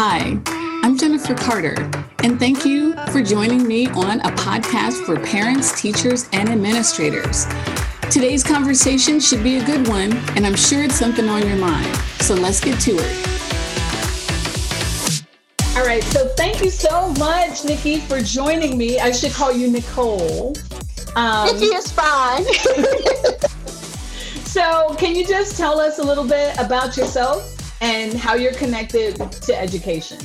[0.00, 0.38] Hi,
[0.84, 1.74] I'm Jennifer Carter,
[2.22, 7.46] and thank you for joining me on a podcast for parents, teachers, and administrators.
[8.08, 11.92] Today's conversation should be a good one, and I'm sure it's something on your mind.
[12.20, 13.26] So let's get to it.
[15.76, 19.00] All right, so thank you so much, Nikki, for joining me.
[19.00, 20.56] I should call you Nicole.
[21.16, 22.44] Um, Nikki is fine.
[24.44, 27.57] so, can you just tell us a little bit about yourself?
[27.80, 30.18] And how you're connected to education.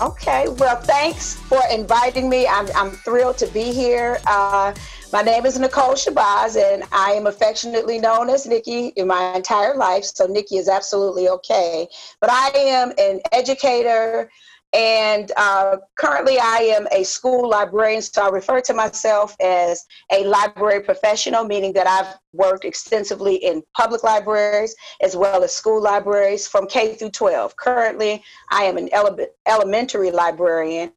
[0.00, 2.46] Okay, well, thanks for inviting me.
[2.46, 4.18] I'm, I'm thrilled to be here.
[4.26, 4.72] Uh,
[5.12, 9.76] my name is Nicole Shabazz, and I am affectionately known as Nikki in my entire
[9.76, 10.04] life.
[10.04, 11.86] So, Nikki is absolutely okay.
[12.18, 14.30] But I am an educator,
[14.72, 20.24] and uh, currently, I am a school librarian, so I refer to myself as a
[20.24, 26.46] library professional, meaning that I've worked extensively in public libraries as well as school libraries
[26.46, 27.56] from K through 12.
[27.56, 30.92] Currently, I am an ele- elementary librarian,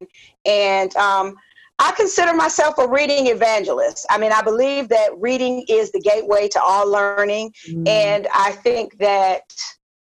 [0.45, 1.35] and um,
[1.79, 4.05] I consider myself a reading evangelist.
[4.11, 7.87] I mean, I believe that reading is the gateway to all learning, mm.
[7.87, 9.41] and I think that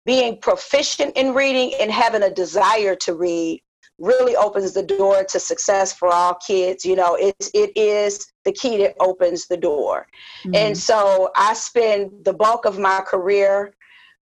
[0.06, 3.61] being proficient in reading and having a desire to read
[3.98, 8.52] really opens the door to success for all kids you know it, it is the
[8.52, 10.06] key that opens the door
[10.44, 10.56] mm-hmm.
[10.56, 13.73] and so i spend the bulk of my career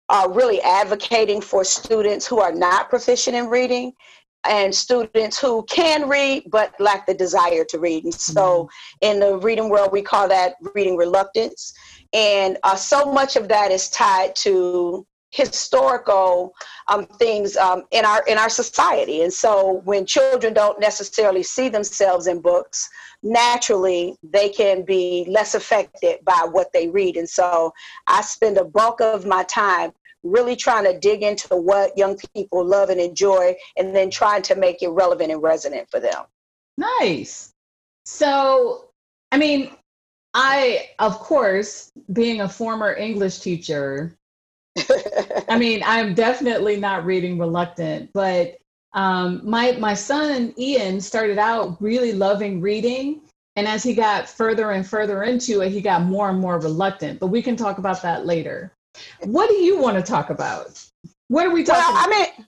[0.09, 3.93] uh, really advocating for students who are not proficient in reading
[4.45, 8.67] and students who can read but lack the desire to read and so mm-hmm.
[9.01, 11.73] in the reading world we call that reading reluctance
[12.13, 16.53] and uh, so much of that is tied to historical
[16.87, 19.21] um, things um, in our in our society.
[19.21, 22.89] And so when children don't necessarily see themselves in books
[23.21, 27.17] naturally they can be less affected by what they read.
[27.17, 27.73] And so
[28.07, 29.91] i spend a bulk of my time
[30.23, 34.55] really trying to dig into what young people love and enjoy and then trying to
[34.55, 36.23] make it relevant and resonant for them.
[36.77, 37.53] Nice.
[38.05, 38.89] So
[39.31, 39.71] i mean
[40.33, 44.17] i of course being a former english teacher
[45.49, 48.57] I mean, I'm definitely not reading reluctant, but
[48.93, 53.21] um, my my son Ian started out really loving reading,
[53.55, 57.19] and as he got further and further into it, he got more and more reluctant.
[57.19, 58.71] But we can talk about that later.
[59.23, 60.83] What do you want to talk about?
[61.27, 61.93] What are we talking?
[61.93, 62.47] Well, I mean,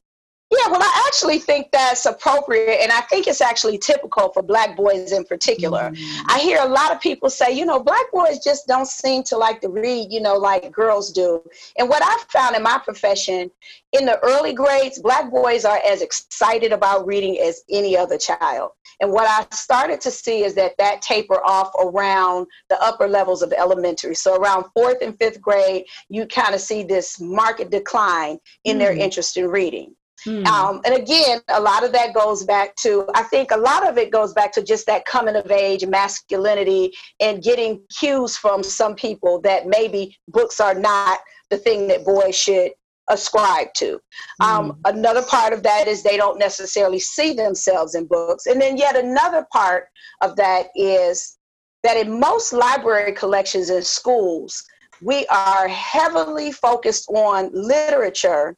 [0.52, 4.76] yeah, well, I actually think that's appropriate, and I think it's actually typical for Black
[4.76, 5.92] boys in particular.
[5.92, 6.26] Mm-hmm.
[6.30, 9.38] I hear a lot of people say, you know, Black boys just don't seem to
[9.38, 11.42] like to read, you know, like girls do.
[11.78, 13.50] And what I've found in my profession,
[13.94, 18.72] in the early grades, Black boys are as excited about reading as any other child.
[19.00, 23.42] And what I started to see is that that taper off around the upper levels
[23.42, 24.16] of elementary.
[24.16, 28.80] So around fourth and fifth grade, you kind of see this market decline in mm-hmm.
[28.80, 29.96] their interest in reading.
[30.24, 30.46] Hmm.
[30.46, 33.98] Um, and again, a lot of that goes back to, I think a lot of
[33.98, 38.96] it goes back to just that coming of age, masculinity, and getting cues from some
[38.96, 42.72] people that maybe books are not the thing that boys should
[43.10, 44.00] ascribe to.
[44.40, 44.82] Um, hmm.
[44.86, 48.46] Another part of that is they don't necessarily see themselves in books.
[48.46, 49.88] And then yet another part
[50.22, 51.38] of that is
[51.84, 54.64] that in most library collections in schools,
[55.02, 58.56] we are heavily focused on literature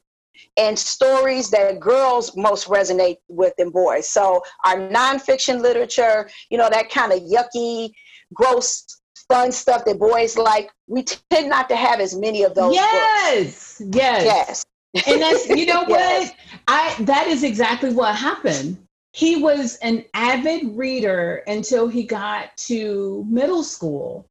[0.56, 4.08] and stories that girls most resonate with than boys.
[4.08, 7.90] So our nonfiction literature, you know, that kind of yucky,
[8.32, 8.84] gross,
[9.28, 12.74] fun stuff that boys like, we tend not to have as many of those.
[12.74, 13.96] Yes, books.
[13.96, 14.64] yes, yes.
[15.06, 16.30] And that's you know yes.
[16.30, 16.36] what
[16.68, 18.78] I that is exactly what happened.
[19.12, 24.26] He was an avid reader until he got to middle school,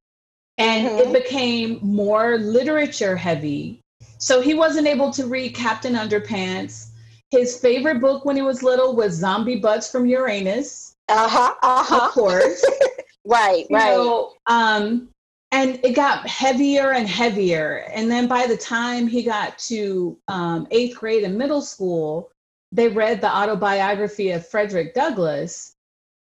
[0.57, 1.09] and mm-hmm.
[1.09, 3.82] it became more literature heavy
[4.17, 6.89] so he wasn't able to read Captain Underpants.
[7.29, 10.95] His favorite book when he was little was Zombie Butts from Uranus.
[11.09, 11.55] Uh huh.
[11.61, 12.05] Uh huh.
[12.07, 12.63] Of course.
[13.25, 13.65] right.
[13.69, 13.97] You right.
[13.97, 15.09] Know, um,
[15.51, 17.85] and it got heavier and heavier.
[17.93, 22.31] And then by the time he got to um, eighth grade and middle school,
[22.71, 25.75] they read the autobiography of Frederick Douglass.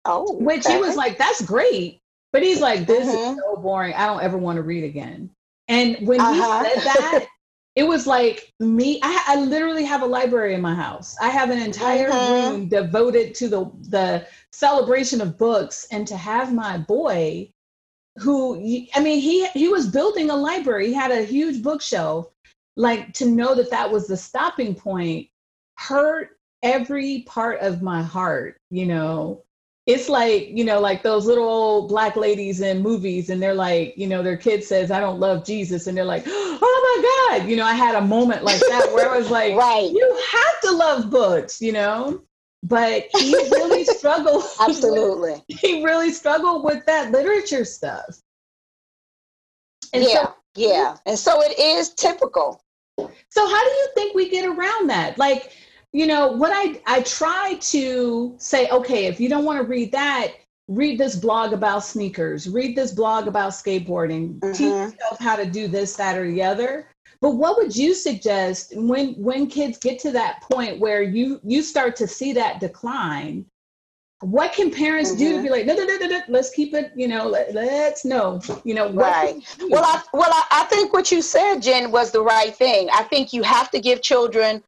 [0.05, 1.99] Oh, which he was like, "That's great,"
[2.31, 3.33] but he's like, "This mm-hmm.
[3.33, 3.93] is so boring.
[3.93, 5.29] I don't ever want to read again."
[5.67, 6.63] And when uh-huh.
[6.63, 7.27] he said that,
[7.75, 11.15] it was like me I, I, literally have a library in my house.
[11.21, 12.51] I have an entire uh-huh.
[12.51, 17.51] room devoted to the the celebration of books and to have my boy
[18.17, 18.55] who
[18.95, 20.87] i mean he he was building a library.
[20.87, 22.27] He had a huge bookshelf.
[22.75, 25.27] Like to know that that was the stopping point
[25.77, 29.43] hurt every part of my heart you know
[29.89, 33.93] it's like you know like those little old black ladies in movies and they're like
[33.97, 36.23] you know their kid says i don't love jesus and they're like
[36.61, 39.55] oh my God, you know, I had a moment like that where I was like,
[39.55, 39.89] right.
[39.89, 42.21] you have to love books, you know?
[42.63, 44.43] But he really struggled.
[44.59, 45.31] Absolutely.
[45.31, 48.19] With, he really struggled with that literature stuff.
[49.93, 50.97] And yeah, so, yeah.
[51.05, 52.61] And so it is typical.
[52.97, 55.17] So how do you think we get around that?
[55.17, 55.53] Like,
[55.91, 59.91] you know, what I I try to say, okay, if you don't want to read
[59.91, 60.33] that,
[60.67, 64.51] read this blog about sneakers, read this blog about skateboarding, mm-hmm.
[64.51, 66.87] teach yourself how to do this, that, or the other.
[67.21, 71.63] But what would you suggest when when kids get to that point where you you
[71.63, 73.45] start to see that decline?
[74.21, 75.19] What can parents mm-hmm.
[75.19, 75.43] do to mm-hmm.
[75.43, 78.41] be like, no, no, no, no, no, let's keep it, you know, let, us know,
[78.65, 79.41] you know, right.
[79.69, 82.89] Well, I, well, I, I think what you said, Jen, was the right thing.
[82.91, 84.61] I think you have to give children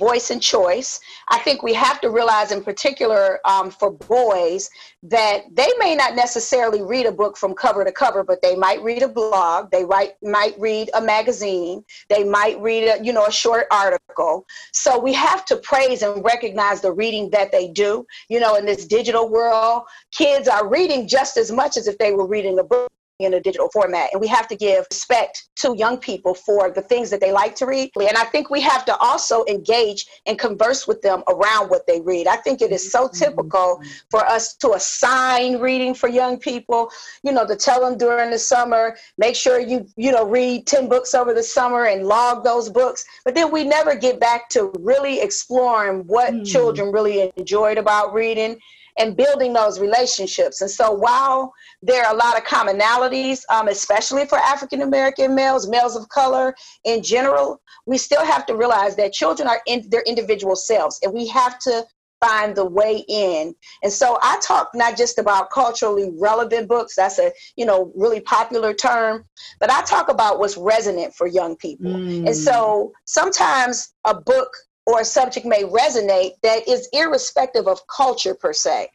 [0.00, 0.98] voice and choice.
[1.28, 4.70] I think we have to realize, in particular um, for boys,
[5.02, 8.82] that they may not necessarily read a book from cover to cover, but they might
[8.82, 13.26] read a blog, they might might read a magazine, they might read a you know
[13.26, 14.46] a short article.
[14.72, 18.06] So we have to praise and recognize the reading that they do.
[18.28, 19.82] You know, in this digital world,
[20.12, 22.90] kids are reading just as much as if they were reading a book
[23.22, 24.10] in a digital format.
[24.12, 27.54] And we have to give respect to young people for the things that they like
[27.56, 27.90] to read.
[27.96, 32.00] And I think we have to also engage and converse with them around what they
[32.00, 32.26] read.
[32.26, 33.16] I think it is so mm-hmm.
[33.16, 33.80] typical
[34.10, 36.90] for us to assign reading for young people,
[37.22, 40.88] you know, to tell them during the summer, make sure you, you know, read 10
[40.88, 43.04] books over the summer and log those books.
[43.24, 46.46] But then we never get back to really exploring what mm.
[46.46, 48.58] children really enjoyed about reading
[48.98, 50.60] and building those relationships.
[50.60, 51.52] And so while
[51.82, 56.54] there are a lot of commonalities, um, especially for African American males, males of color
[56.84, 61.12] in general, we still have to realize that children are in their individual selves and
[61.12, 61.84] we have to
[62.20, 63.54] find the way in.
[63.82, 68.20] And so I talk not just about culturally relevant books, that's a, you know, really
[68.20, 69.24] popular term,
[69.58, 71.92] but I talk about what's resonant for young people.
[71.92, 72.26] Mm.
[72.26, 74.52] And so sometimes a book
[74.90, 78.88] or a subject may resonate that is irrespective of culture per se.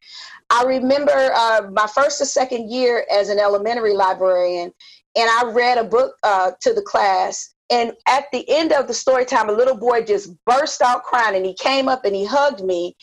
[0.50, 4.72] I remember uh, my first or second year as an elementary librarian,
[5.16, 7.54] and I read a book uh, to the class.
[7.72, 11.36] And at the end of the story time, a little boy just burst out crying
[11.36, 12.96] and he came up and he hugged me.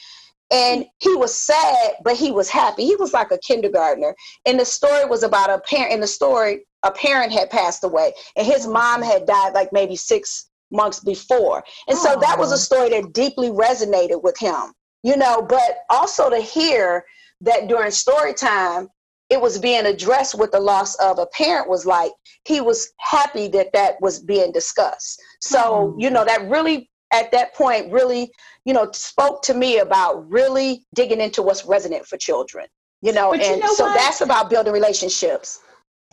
[0.53, 2.85] And he was sad, but he was happy.
[2.85, 4.15] He was like a kindergartner.
[4.45, 5.95] And the story was about a parent.
[5.95, 9.97] In the story, a parent had passed away, and his mom had died like maybe
[9.97, 11.63] six months before.
[11.89, 14.73] And so that was a story that deeply resonated with him,
[15.03, 17.05] you know, but also to hear
[17.43, 18.89] that during story time,
[19.33, 22.13] it was being addressed with the loss of a parent was like
[22.45, 27.55] he was happy that that was being discussed so you know that really at that
[27.55, 28.31] point really
[28.67, 32.67] you know spoke to me about really digging into what's resonant for children
[33.01, 33.97] you know but and you know so what?
[33.97, 35.61] that's about building relationships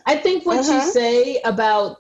[0.06, 0.74] i think what mm-hmm.
[0.74, 1.98] you say about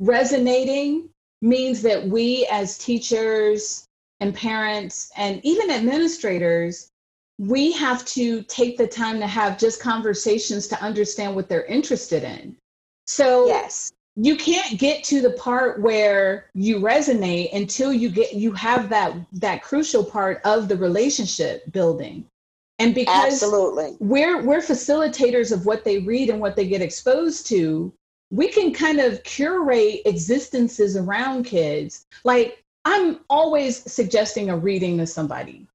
[0.00, 1.08] resonating
[1.42, 3.86] means that we as teachers
[4.20, 6.90] and parents and even administrators
[7.40, 12.22] we have to take the time to have just conversations to understand what they're interested
[12.22, 12.54] in.
[13.06, 13.92] So yes.
[14.14, 19.16] you can't get to the part where you resonate until you get you have that
[19.32, 22.26] that crucial part of the relationship building.
[22.78, 23.96] And because absolutely.
[24.00, 27.90] we're we're facilitators of what they read and what they get exposed to
[28.30, 32.06] we can kind of curate existences around kids.
[32.24, 35.66] Like I'm always suggesting a reading to somebody.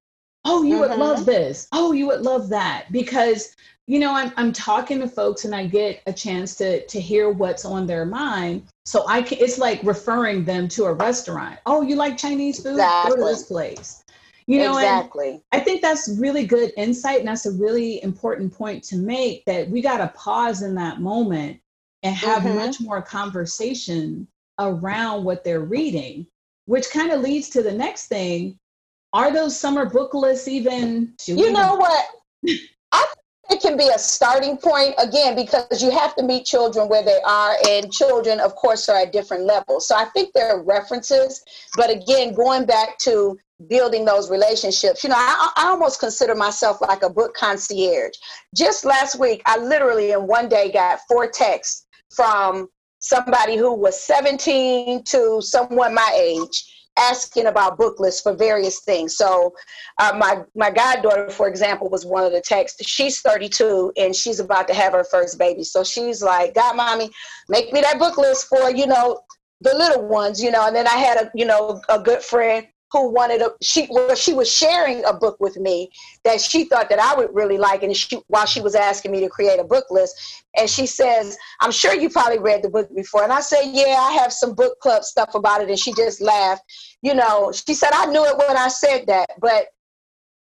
[0.46, 0.90] Oh, you mm-hmm.
[0.90, 1.26] would love mm-hmm.
[1.26, 1.68] this.
[1.72, 2.86] Oh, you would love that.
[2.92, 3.56] Because,
[3.88, 7.30] you know, I'm, I'm talking to folks and I get a chance to, to hear
[7.30, 8.64] what's on their mind.
[8.86, 11.60] So I can, it's like referring them to a restaurant.
[11.66, 12.74] Oh, you like Chinese food?
[12.74, 13.16] Exactly.
[13.16, 14.04] Go to this place.
[14.48, 15.42] You know, exactly.
[15.52, 17.20] I think that's really good insight.
[17.20, 21.02] And that's a really important point to make that we got to pause in that
[21.02, 21.60] moment
[22.06, 22.56] and have mm-hmm.
[22.56, 24.28] much more conversation
[24.60, 26.28] around what they're reading,
[26.66, 28.58] which kind of leads to the next thing.
[29.12, 31.14] Are those summer book lists even?
[31.26, 32.06] You know what?
[32.92, 33.16] I think
[33.50, 37.20] it can be a starting point again because you have to meet children where they
[37.26, 41.44] are and children of course are at different levels so i think there are references
[41.78, 43.38] but again going back to
[43.70, 48.14] building those relationships you know I, I almost consider myself like a book concierge
[48.56, 51.85] just last week i literally in one day got four texts
[52.16, 52.68] from
[53.00, 59.18] somebody who was 17 to someone my age asking about book lists for various things.
[59.18, 59.54] So,
[60.00, 62.88] uh, my my goddaughter, for example, was one of the texts.
[62.88, 65.64] She's 32 and she's about to have her first baby.
[65.64, 67.10] So she's like, "God, mommy,
[67.50, 69.20] make me that book list for you know
[69.62, 72.66] the little ones, you know." And then I had a you know a good friend
[72.92, 75.90] who wanted a she well, she was sharing a book with me
[76.24, 79.20] that she thought that I would really like and she while she was asking me
[79.22, 82.90] to create a book list and she says I'm sure you probably read the book
[82.96, 83.24] before.
[83.24, 86.22] And I said yeah I have some book club stuff about it and she just
[86.22, 86.64] laughed.
[87.02, 89.68] You know she said I knew it when I said that but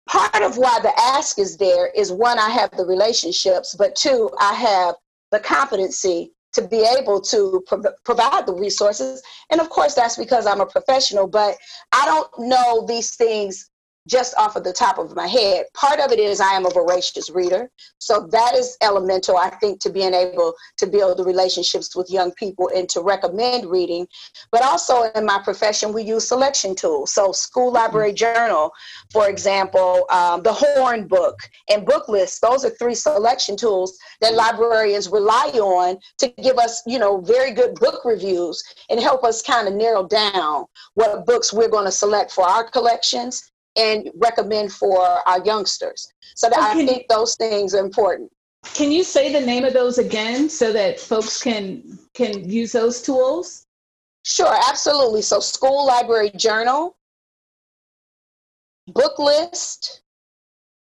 [0.08, 4.30] part of why the ask is there is one I have the relationships but two
[4.40, 4.94] I have
[5.30, 9.22] the competency to be able to pro- provide the resources.
[9.50, 11.56] And of course, that's because I'm a professional, but
[11.92, 13.69] I don't know these things
[14.08, 15.66] just off of the top of my head.
[15.74, 17.70] Part of it is I am a voracious reader.
[17.98, 22.32] So that is elemental, I think, to being able to build the relationships with young
[22.32, 24.06] people and to recommend reading.
[24.50, 27.12] But also in my profession, we use selection tools.
[27.12, 28.72] So, School Library Journal,
[29.12, 31.38] for example, um, the Horn Book,
[31.68, 36.82] and book lists, those are three selection tools that librarians rely on to give us,
[36.86, 40.64] you know, very good book reviews and help us kind of narrow down
[40.94, 46.12] what books we're going to select for our collections and recommend for our youngsters.
[46.34, 48.30] So that I think those things are important.
[48.74, 53.02] Can you say the name of those again so that folks can can use those
[53.02, 53.66] tools?
[54.24, 55.22] Sure, absolutely.
[55.22, 56.96] So school library journal,
[58.88, 60.02] book list,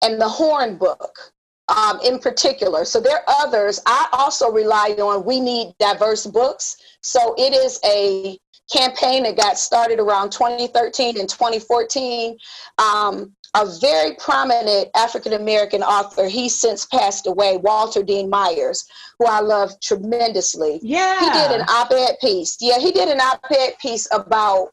[0.02, 1.33] and the horn book
[1.68, 2.85] um, in particular.
[2.85, 3.80] So there are others.
[3.87, 6.76] I also rely on we need diverse books.
[7.02, 8.38] So it is a
[8.73, 12.37] campaign that got started around 2013 and 2014.
[12.79, 18.87] Um, a very prominent African American author, he's since passed away, Walter Dean Myers,
[19.19, 20.79] who I love tremendously.
[20.83, 21.19] Yeah.
[21.19, 22.59] He did an op ed piece.
[22.61, 24.73] Yeah, he did an op ed piece about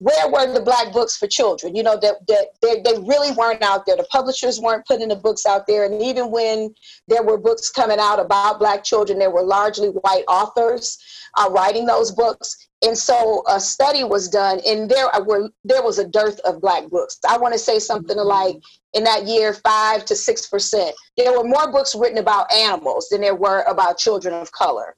[0.00, 1.74] where were the black books for children?
[1.74, 3.96] You know that, that they, they really weren't out there.
[3.96, 5.84] The publishers weren't putting the books out there.
[5.84, 6.72] And even when
[7.08, 10.98] there were books coming out about black children there were largely white authors
[11.36, 12.68] uh, writing those books.
[12.84, 16.88] And so a study was done and there were there was a dearth of black
[16.90, 17.18] books.
[17.28, 18.28] I want to say something mm-hmm.
[18.28, 18.56] like
[18.92, 20.94] in that year five to six percent.
[21.16, 24.94] There were more books written about animals than there were about children of color.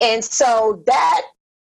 [0.00, 1.22] And so that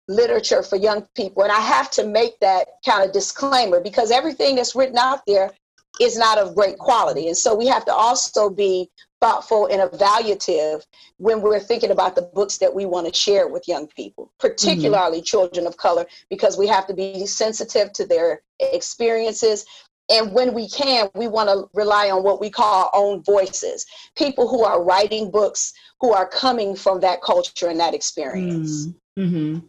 [0.08, 1.44] literature for young people.
[1.44, 5.52] And I have to make that kind of disclaimer because everything that's written out there
[6.00, 7.28] is not of great quality.
[7.28, 8.90] And so we have to also be
[9.22, 10.86] thoughtful and evaluative
[11.18, 15.18] when we're thinking about the books that we want to share with young people, particularly
[15.18, 15.26] mm-hmm.
[15.26, 19.66] children of color, because we have to be sensitive to their experiences.
[20.10, 23.86] And when we can, we want to rely on what we call our own voices
[24.16, 28.88] people who are writing books who are coming from that culture and that experience.
[28.88, 29.22] Mm-hmm.
[29.22, 29.66] mm-hmm.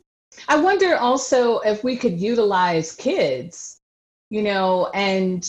[0.49, 3.81] I wonder also if we could utilize kids,
[4.31, 5.45] you know, and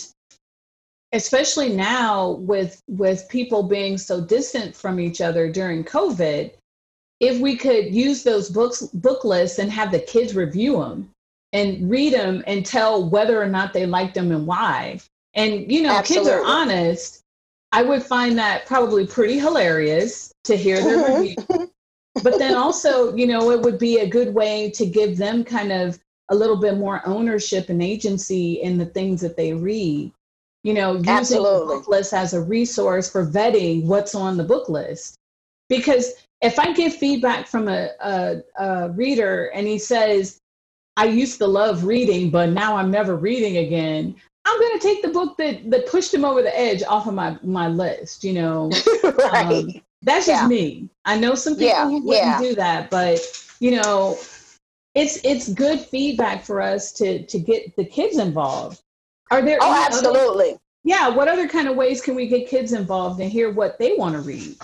[1.13, 6.51] especially now with with people being so distant from each other during covid
[7.19, 11.09] if we could use those books book lists and have the kids review them
[11.53, 14.99] and read them and tell whether or not they like them and why
[15.33, 16.29] and you know Absolutely.
[16.29, 17.21] kids are honest
[17.71, 21.21] i would find that probably pretty hilarious to hear their mm-hmm.
[21.21, 21.71] review
[22.23, 25.71] but then also you know it would be a good way to give them kind
[25.71, 25.99] of
[26.29, 30.11] a little bit more ownership and agency in the things that they read
[30.63, 31.59] you know, using Absolutely.
[31.59, 35.15] the book list as a resource for vetting what's on the book list.
[35.69, 40.39] Because if I get feedback from a, a, a reader and he says,
[40.97, 44.15] I used to love reading, but now I'm never reading again,
[44.45, 47.13] I'm going to take the book that, that pushed him over the edge off of
[47.13, 48.71] my, my list, you know.
[49.03, 49.45] right.
[49.45, 50.89] Um, that's just me.
[51.05, 51.85] I know some people yeah.
[51.85, 52.39] who wouldn't yeah.
[52.39, 53.19] do that, but
[53.59, 54.17] you know,
[54.95, 58.81] it's it's good feedback for us to to get the kids involved
[59.31, 59.57] are there?
[59.61, 60.51] Oh, absolutely.
[60.51, 61.07] Other, yeah.
[61.09, 64.15] What other kind of ways can we get kids involved and hear what they want
[64.15, 64.57] to read?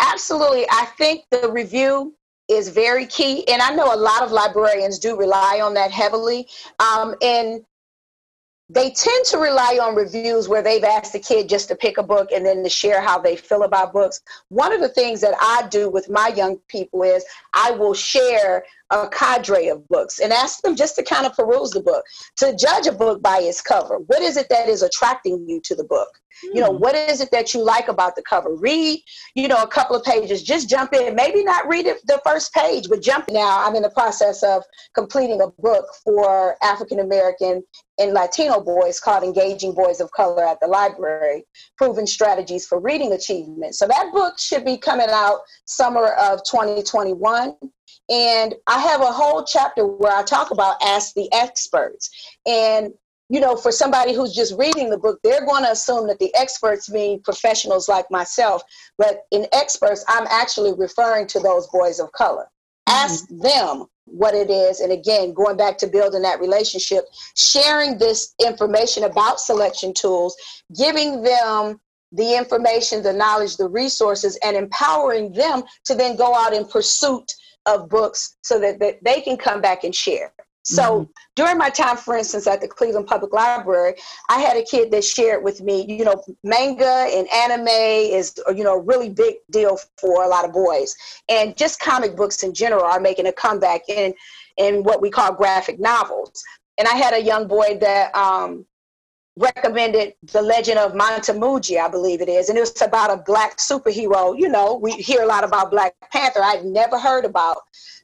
[0.00, 0.66] Absolutely.
[0.70, 2.14] I think the review
[2.48, 3.46] is very key.
[3.48, 6.48] And I know a lot of librarians do rely on that heavily.
[6.80, 7.64] Um, and
[8.68, 12.02] they tend to rely on reviews where they've asked the kid just to pick a
[12.02, 14.20] book and then to share how they feel about books.
[14.48, 18.64] One of the things that I do with my young people is I will share
[18.90, 22.04] a cadre of books and ask them just to kind of peruse the book,
[22.36, 23.98] to judge a book by its cover.
[24.06, 26.08] What is it that is attracting you to the book?
[26.44, 26.54] Mm.
[26.54, 26.78] You know, hmm.
[26.78, 28.54] what is it that you like about the cover?
[28.54, 29.02] Read,
[29.34, 31.14] you know, a couple of pages, just jump in.
[31.14, 33.66] Maybe not read it the first page, but jump now.
[33.66, 34.62] I'm in the process of
[34.94, 37.62] completing a book for African American
[37.98, 41.44] and Latino boys called Engaging Boys of Color at the Library,
[41.76, 43.74] Proven Strategies for Reading Achievement.
[43.74, 47.54] So that book should be coming out summer of 2021.
[48.10, 52.10] And I have a whole chapter where I talk about ask the experts.
[52.46, 52.92] And
[53.30, 56.34] you know, for somebody who's just reading the book, they're going to assume that the
[56.34, 58.60] experts mean professionals like myself.
[58.98, 62.48] But in experts, I'm actually referring to those boys of color.
[62.88, 63.04] Mm-hmm.
[63.04, 64.80] Ask them what it is.
[64.80, 67.04] And again, going back to building that relationship,
[67.36, 70.36] sharing this information about selection tools,
[70.76, 76.52] giving them the information, the knowledge, the resources, and empowering them to then go out
[76.52, 77.32] in pursuit
[77.66, 80.32] of books so that, that they can come back and share.
[80.62, 81.10] So mm-hmm.
[81.36, 83.94] during my time, for instance, at the Cleveland Public Library,
[84.28, 88.62] I had a kid that shared with me, you know, manga and anime is, you
[88.62, 90.94] know, a really big deal for a lot of boys.
[91.28, 94.12] And just comic books in general are making a comeback in,
[94.58, 96.44] in what we call graphic novels.
[96.76, 98.66] And I had a young boy that um,
[99.36, 102.48] recommended The Legend of Mantamaji, I believe it is.
[102.48, 104.38] And it was about a black superhero.
[104.38, 106.42] You know, we hear a lot about Black Panther.
[106.42, 107.58] I'd never heard about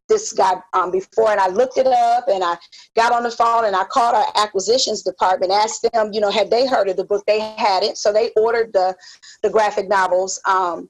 [0.08, 1.30] this guy um, before.
[1.30, 2.56] And I looked it up and I
[2.94, 6.50] got on the phone and I called our acquisitions department, asked them, you know, had
[6.50, 7.24] they heard of the book?
[7.26, 7.98] They had it.
[7.98, 8.96] So they ordered the,
[9.42, 10.40] the graphic novels.
[10.46, 10.88] Um,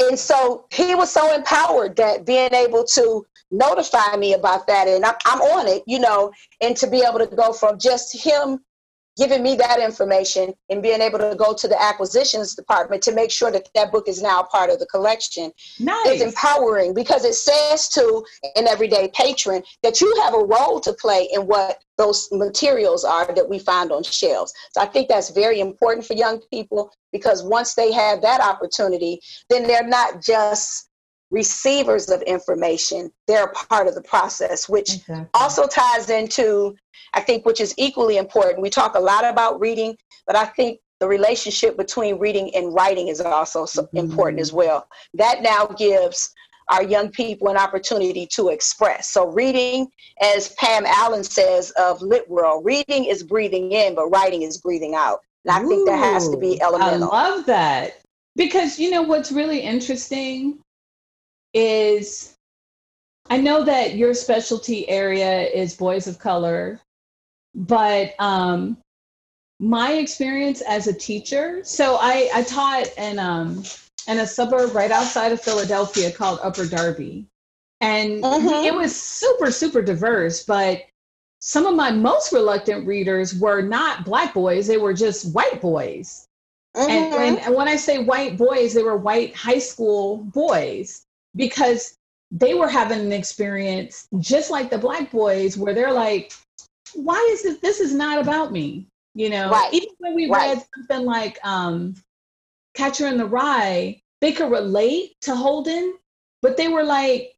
[0.00, 5.04] and so he was so empowered that being able to notify me about that and
[5.04, 8.60] I'm, I'm on it, you know, and to be able to go from just him
[9.16, 13.30] giving me that information and being able to go to the acquisitions department to make
[13.30, 16.06] sure that that book is now part of the collection nice.
[16.06, 18.24] is empowering because it says to
[18.56, 23.32] an everyday patron that you have a role to play in what those materials are
[23.34, 24.52] that we find on shelves.
[24.72, 29.20] So I think that's very important for young people because once they have that opportunity,
[29.48, 30.88] then they're not just
[31.34, 35.28] receivers of information, they're a part of the process, which exactly.
[35.34, 36.76] also ties into
[37.14, 38.60] I think, which is equally important.
[38.60, 43.08] We talk a lot about reading, but I think the relationship between reading and writing
[43.08, 43.96] is also mm-hmm.
[43.96, 44.86] important as well.
[45.14, 46.34] That now gives
[46.68, 49.12] our young people an opportunity to express.
[49.12, 49.88] So, reading,
[50.20, 55.20] as Pam Allyn says of LitWorld, reading is breathing in, but writing is breathing out.
[55.44, 57.12] And I Ooh, think that has to be elemental.
[57.12, 58.00] I love that.
[58.34, 60.58] Because, you know, what's really interesting
[61.54, 62.36] is
[63.30, 66.80] I know that your specialty area is boys of color
[67.54, 68.76] but um,
[69.60, 73.62] my experience as a teacher so i, I taught in, um,
[74.08, 77.26] in a suburb right outside of philadelphia called upper darby
[77.80, 78.64] and mm-hmm.
[78.64, 80.82] it was super super diverse but
[81.40, 86.26] some of my most reluctant readers were not black boys they were just white boys
[86.76, 86.90] mm-hmm.
[86.90, 91.03] and, and, and when i say white boys they were white high school boys
[91.36, 91.96] because
[92.30, 96.32] they were having an experience just like the black boys where they're like
[96.94, 99.72] why is this this is not about me you know right.
[99.72, 100.56] even when we right.
[100.56, 101.94] read something like um
[102.74, 105.94] catcher in the rye they could relate to holden
[106.42, 107.34] but they were like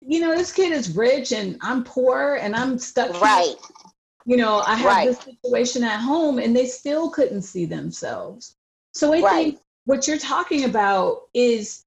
[0.00, 3.56] you know this kid is rich and i'm poor and i'm stuck right here.
[4.26, 5.08] you know i have right.
[5.08, 8.56] this situation at home and they still couldn't see themselves
[8.92, 11.85] so i think what you're talking about is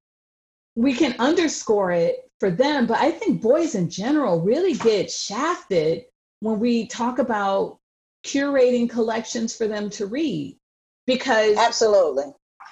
[0.75, 6.03] we can underscore it for them but i think boys in general really get shafted
[6.41, 7.77] when we talk about
[8.25, 10.57] curating collections for them to read
[11.05, 12.25] because absolutely.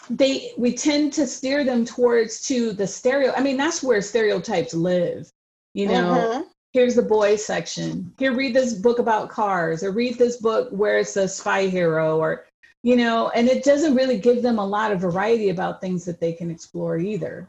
[0.09, 4.73] they we tend to steer them towards to the stereo i mean that's where stereotypes
[4.73, 5.29] live
[5.77, 5.93] you know?
[5.93, 6.41] Mm-hmm.
[6.73, 8.11] here's the boys section.
[8.17, 12.17] Here read this book about cars or read this book where it's a spy hero
[12.17, 12.45] or
[12.81, 13.29] you know?
[13.29, 16.49] And it doesn't really give them a lot of variety about things that they can
[16.49, 17.47] explore either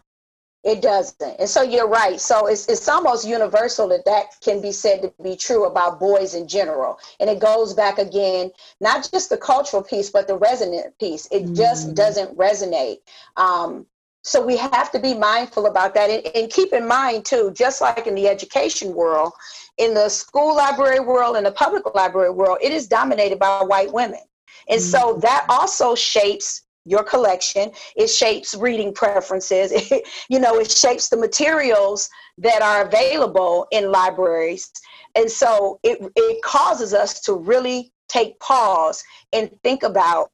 [0.69, 1.37] it doesn't.
[1.39, 2.21] And so you're right.
[2.21, 6.35] So it's, it's almost universal that that can be said to be true about boys
[6.35, 6.99] in general.
[7.21, 8.51] And it goes back again,
[8.81, 11.27] not just the cultural piece, but the resonant piece.
[11.31, 12.99] It mm just doesn't resonate.
[13.37, 13.87] Um,
[14.23, 17.81] so we have to be mindful about that and, and, keep in mind too, just
[17.81, 19.33] like in the education world,
[19.79, 23.93] in the school library world and the public library world, it is dominated by white
[23.93, 24.21] women.
[24.69, 27.71] And so that also shapes your collection.
[27.97, 29.73] It shapes reading preferences.
[29.91, 34.71] It, you know, it shapes the materials that are available in libraries.
[35.15, 40.31] And so it, it causes us to really take pause and think about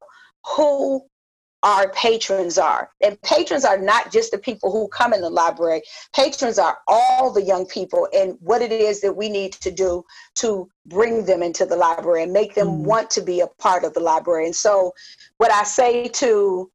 [0.56, 1.02] who
[1.64, 2.90] our patrons are.
[3.02, 5.82] And patrons are not just the people who come in the library,
[6.14, 10.04] patrons are all the young people and what it is that we need to do
[10.36, 13.82] to bring them into the library and make them mm want to be a part
[13.82, 14.44] of the library.
[14.44, 14.92] And so,
[15.38, 16.70] what I say to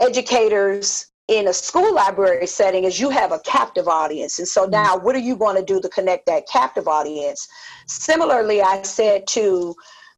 [0.00, 4.38] educators in a school library setting is you have a captive audience.
[4.38, 4.70] And so mm.
[4.70, 7.48] now, what are you going to do to connect that captive audience?
[7.88, 9.74] Similarly, I said to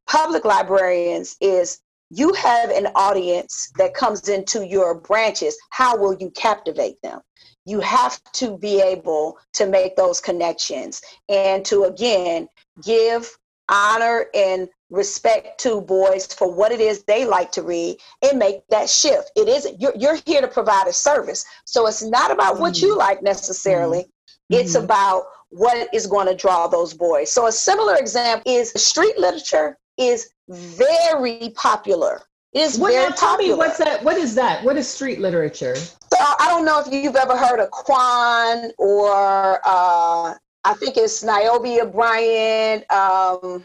[0.07, 5.57] public librarians is you have an audience that comes into your branches.
[5.71, 7.21] How will you captivate them?
[7.65, 12.49] You have to be able to make those connections and to, again,
[12.83, 13.31] give
[13.69, 18.67] honor and respect to boys for what it is they like to read and make
[18.71, 19.31] that shift.
[19.37, 21.45] It isn't, you're, you're here to provide a service.
[21.67, 22.63] So it's not about mm-hmm.
[22.63, 22.99] what you mm-hmm.
[22.99, 24.55] like necessarily, mm-hmm.
[24.55, 27.31] it's about what is going to draw those boys.
[27.31, 32.23] So a similar example is street literature is very popular.
[32.55, 33.53] It is what, very now, tell popular.
[33.53, 34.03] me what's that?
[34.03, 34.65] What is that?
[34.65, 35.77] What is street literature?
[35.77, 40.35] So I don't know if you've ever heard of K'wan or uh,
[40.65, 43.65] I think it's Niobe Bryant, um,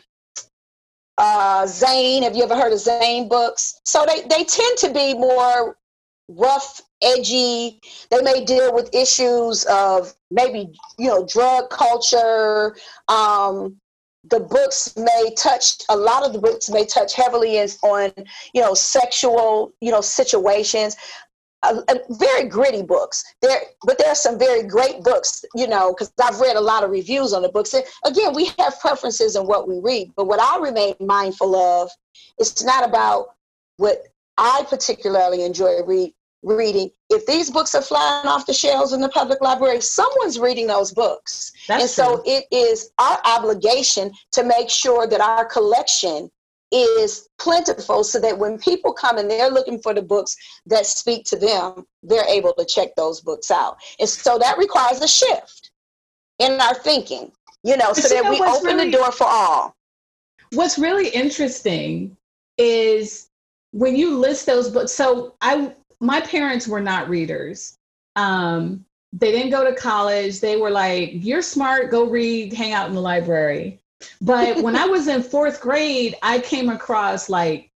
[1.18, 2.24] uh, Zane.
[2.24, 3.80] Have you ever heard of Zane books?
[3.86, 5.78] So they, they tend to be more
[6.30, 7.80] rough, edgy.
[8.10, 12.76] They may deal with issues of maybe, you know, drug culture,
[13.08, 13.78] um,
[14.30, 18.12] the books may touch a lot of the books may touch heavily on
[18.54, 20.96] you know sexual you know situations.
[21.62, 23.24] Uh, very gritty books.
[23.42, 26.84] There but there are some very great books you know because i've read a lot
[26.84, 27.74] of reviews on the books.
[27.74, 30.12] And again we have preferences in what we read.
[30.16, 31.90] But what i remain mindful of
[32.38, 33.36] it's not about
[33.78, 34.04] what
[34.38, 36.90] i particularly enjoy read, reading.
[37.10, 40.92] If these books are flying off the shelves in the public library, someone's reading those
[40.92, 41.52] books.
[41.68, 42.24] That's and so true.
[42.26, 46.30] it is our obligation to make sure that our collection
[46.72, 51.24] is plentiful so that when people come and they're looking for the books that speak
[51.26, 53.78] to them, they're able to check those books out.
[54.00, 55.72] And so that requires a shift
[56.40, 57.32] in our thinking,
[57.64, 59.76] you know, so that know we open really, the door for all.
[60.54, 62.18] What's really interesting
[62.58, 63.30] is
[63.72, 64.92] when you list those books.
[64.92, 67.78] So I my parents were not readers.
[68.16, 70.40] Um, they didn't go to college.
[70.40, 73.80] They were like, you're smart, go read, hang out in the library.
[74.22, 77.70] But when I was in fourth grade, I came across like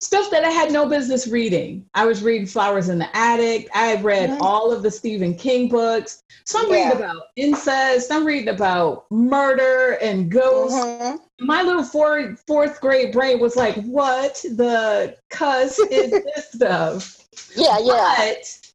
[0.00, 1.86] stuff that I had no business reading.
[1.94, 3.68] I was reading Flowers in the Attic.
[3.74, 4.42] I read mm-hmm.
[4.42, 6.22] all of the Stephen King books.
[6.44, 6.88] So I'm yeah.
[6.88, 8.12] reading about incest.
[8.12, 10.78] I'm reading about murder and ghosts.
[10.78, 11.16] Mm-hmm.
[11.38, 17.28] My little four, fourth grade brain was like, what the cuss is this stuff?
[17.54, 18.14] Yeah, yeah.
[18.18, 18.72] But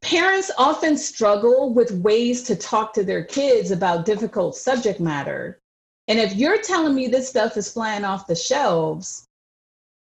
[0.00, 5.60] parents often struggle with ways to talk to their kids about difficult subject matter.
[6.08, 9.28] And if you're telling me this stuff is flying off the shelves,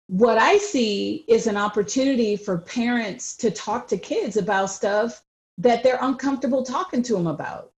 [0.08, 5.24] what I see is an opportunity for parents to talk to kids about stuff
[5.58, 7.73] that they're uncomfortable talking to them about.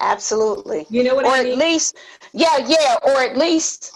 [0.00, 0.86] Absolutely.
[0.90, 1.48] You know what or I mean?
[1.48, 1.96] Or at least,
[2.32, 3.92] yeah, yeah, or at least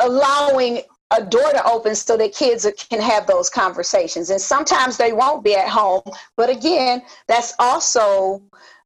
[0.00, 0.82] allowing
[1.16, 4.30] a door to open so that kids can have those conversations.
[4.30, 6.02] And sometimes they won't be at home.
[6.36, 8.42] But again, that's also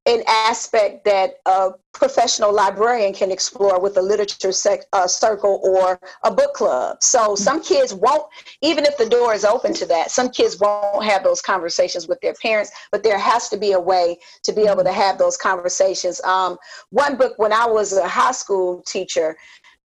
[0.09, 6.01] an aspect that a professional librarian can explore with a literature sec, uh, circle or
[6.25, 6.97] a book club.
[7.03, 7.35] So mm-hmm.
[7.35, 8.25] some kids won't,
[8.63, 12.21] even if the door is open to that, some kids won't have those conversations with
[12.23, 15.37] their parents, but there has to be a way to be able to have those
[15.37, 16.23] conversations.
[16.23, 16.57] Um,
[16.89, 19.37] one book, when I was a high school teacher,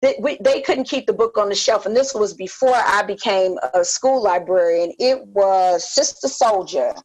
[0.03, 1.85] they, we, they couldn't keep the book on the shelf.
[1.85, 4.93] And this was before I became a school librarian.
[4.99, 7.01] It was Sister Souljah.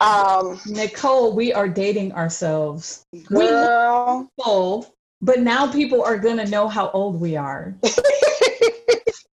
[0.00, 3.06] Um, Nicole, we are dating ourselves.
[3.24, 4.28] Girl.
[4.36, 7.74] We old, but now people are going to know how old we are.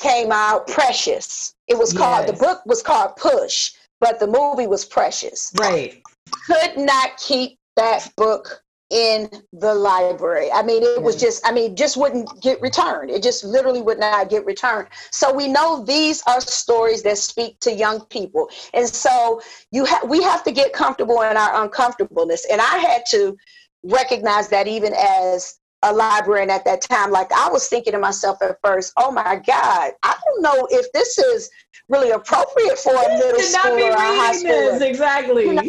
[0.00, 1.54] came out, Precious.
[1.68, 2.02] It was yes.
[2.02, 5.52] called, the book was called Push, but the movie was Precious.
[5.56, 6.02] Right.
[6.46, 10.50] Could not keep that book in the library.
[10.50, 13.10] I mean, it was just, I mean, just wouldn't get returned.
[13.10, 14.88] It just literally would not get returned.
[15.10, 18.48] So we know these are stories that speak to young people.
[18.72, 22.46] And so you have we have to get comfortable in our uncomfortableness.
[22.50, 23.36] And I had to
[23.82, 28.38] recognize that even as a librarian at that time, like I was thinking to myself
[28.42, 31.50] at first, oh my God, I don't know if this is
[31.88, 34.82] really appropriate for a middle school or a high school.
[34.82, 35.44] Exactly.
[35.44, 35.62] You know,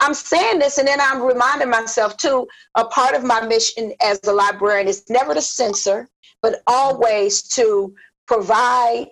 [0.00, 2.46] I'm saying this, and then I'm reminding myself too.
[2.76, 6.08] A part of my mission as a librarian is never to censor,
[6.40, 7.94] but always to
[8.26, 9.08] provide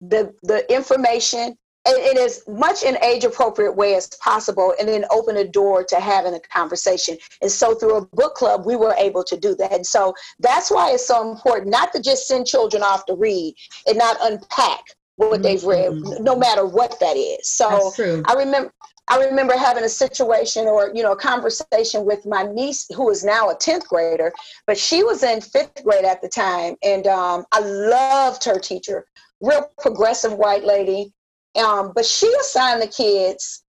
[0.00, 5.38] the the information in as much an age appropriate way as possible and then open
[5.38, 9.24] a door to having a conversation and so through a book club we were able
[9.24, 12.82] to do that and so that's why it's so important not to just send children
[12.82, 13.54] off to read
[13.86, 14.84] and not unpack
[15.18, 16.22] what they've read, mm-hmm.
[16.22, 17.48] no matter what that is.
[17.48, 17.92] So
[18.26, 18.72] I remember
[19.10, 23.24] I remember having a situation or you know a conversation with my niece who is
[23.24, 24.32] now a 10th grader,
[24.66, 29.06] but she was in fifth grade at the time, and um, I loved her teacher,
[29.40, 31.12] real progressive white lady.
[31.58, 33.64] Um, but she assigned the kids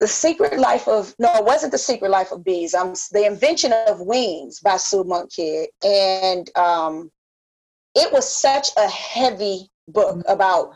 [0.00, 2.74] the Secret Life of no, it wasn't the Secret Life of Bees.
[2.74, 7.10] Um, the Invention of Wings by Sue Monk Kidd, and um,
[7.94, 10.72] it was such a heavy book about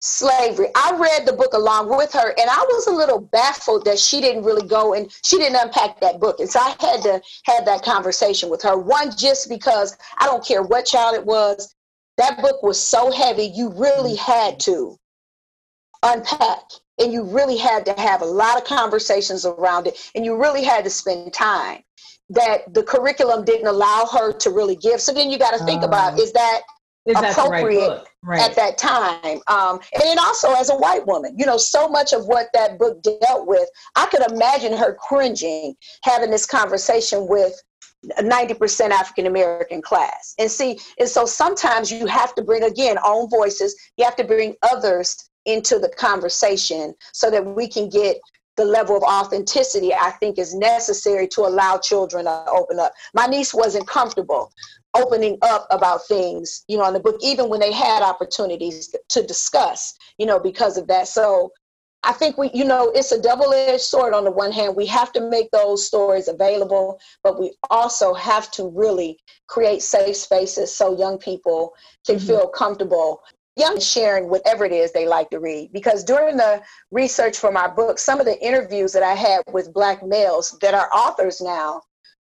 [0.00, 0.68] slavery.
[0.76, 4.20] I read the book along with her, and I was a little baffled that she
[4.20, 6.40] didn't really go and she didn't unpack that book.
[6.40, 8.78] And so I had to have that conversation with her.
[8.78, 11.74] One, just because I don't care what child it was,
[12.18, 14.96] that book was so heavy, you really had to
[16.02, 16.62] unpack.
[16.98, 20.64] And you really had to have a lot of conversations around it, and you really
[20.64, 21.82] had to spend time
[22.30, 25.00] that the curriculum didn't allow her to really give.
[25.00, 26.62] So then you got to think uh, about is that
[27.14, 28.40] appropriate right right.
[28.40, 29.40] at that time.
[29.48, 32.78] Um, and then also as a white woman, you know, so much of what that
[32.78, 37.54] book dealt with, I could imagine her cringing having this conversation with
[38.20, 40.34] 90% African American class.
[40.38, 44.24] And see, and so sometimes you have to bring again own voices, you have to
[44.24, 48.18] bring others into the conversation so that we can get
[48.56, 52.92] the level of authenticity I think is necessary to allow children to open up.
[53.14, 54.52] My niece wasn't comfortable
[54.96, 59.22] opening up about things, you know, in the book, even when they had opportunities to
[59.22, 61.06] discuss, you know, because of that.
[61.06, 61.52] So
[62.02, 64.76] I think we, you know, it's a double edged sword on the one hand.
[64.76, 70.16] We have to make those stories available, but we also have to really create safe
[70.16, 71.72] spaces so young people
[72.06, 72.26] can mm-hmm.
[72.26, 73.22] feel comfortable
[73.56, 77.66] young sharing whatever it is they like to read because during the research for my
[77.66, 81.80] book some of the interviews that i had with black males that are authors now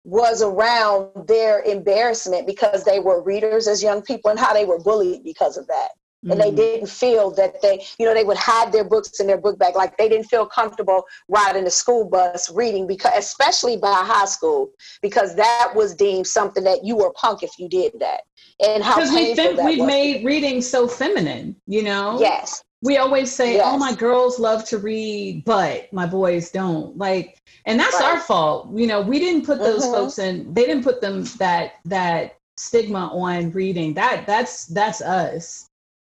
[0.03, 4.79] was around their embarrassment because they were readers as young people and how they were
[4.79, 5.89] bullied because of that.
[6.29, 6.55] And they mm.
[6.55, 9.75] didn't feel that they, you know, they would hide their books in their book bag.
[9.75, 14.69] Like they didn't feel comfortable riding the school bus reading because, especially by high school,
[15.01, 18.21] because that was deemed something that you were punk if you did that.
[18.65, 22.19] And how because we think we've made reading so feminine, you know?
[22.19, 23.65] Yes we always say, yes.
[23.65, 28.15] "Oh, my girls love to read, but my boys don't." Like, and that's right.
[28.15, 28.69] our fault.
[28.73, 29.93] You know, we didn't put those mm-hmm.
[29.93, 30.53] folks in.
[30.53, 33.93] They didn't put them that that stigma on reading.
[33.93, 35.67] That that's that's us.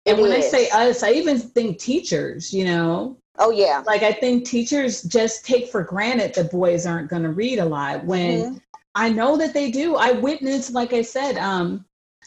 [0.05, 0.45] And it when is.
[0.45, 2.53] I say us, I even think teachers.
[2.53, 3.17] You know.
[3.39, 3.83] Oh yeah.
[3.85, 7.65] Like I think teachers just take for granted that boys aren't going to read a
[7.65, 8.41] lot when.
[8.41, 8.57] Mm-hmm.
[8.95, 9.95] I know that they do.
[9.95, 11.83] I witnessed, like I said, um,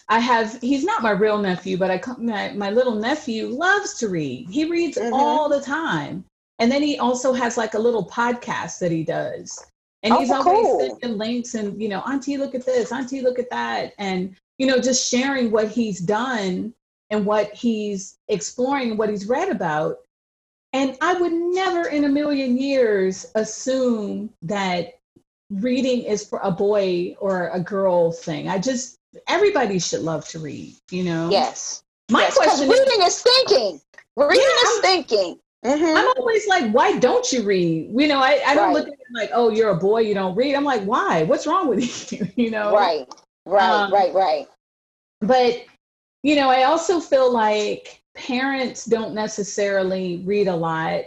[0.08, 4.08] I have, he's not my real nephew, but I, my, my little nephew loves to
[4.08, 4.48] read.
[4.48, 5.12] He reads mm-hmm.
[5.12, 6.24] all the time.
[6.58, 9.64] And then he also has like a little podcast that he does.
[10.02, 10.80] And oh, he's always cool.
[11.00, 13.94] sending links and, you know, Auntie, look at this, Auntie, look at that.
[13.98, 16.72] And, you know, just sharing what he's done
[17.10, 19.98] and what he's exploring, what he's read about.
[20.72, 24.94] And I would never in a million years assume that
[25.50, 28.48] reading is for a boy or a girl thing.
[28.48, 28.95] I just
[29.28, 31.30] everybody should love to read, you know?
[31.30, 31.82] Yes.
[32.10, 33.80] My yes, question reading is, is thinking.
[34.16, 35.38] Reading yeah, is thinking.
[35.64, 35.96] Mm-hmm.
[35.96, 37.90] I'm always like, why don't you read?
[37.92, 38.74] You know, I, I don't right.
[38.74, 40.54] look at it like, oh, you're a boy, you don't read.
[40.54, 41.24] I'm like, why?
[41.24, 42.26] What's wrong with you?
[42.36, 42.72] you know?
[42.72, 43.06] Right,
[43.44, 44.46] right, um, right, right.
[45.20, 45.64] But,
[46.22, 51.04] you know, I also feel like parents don't necessarily read a lot.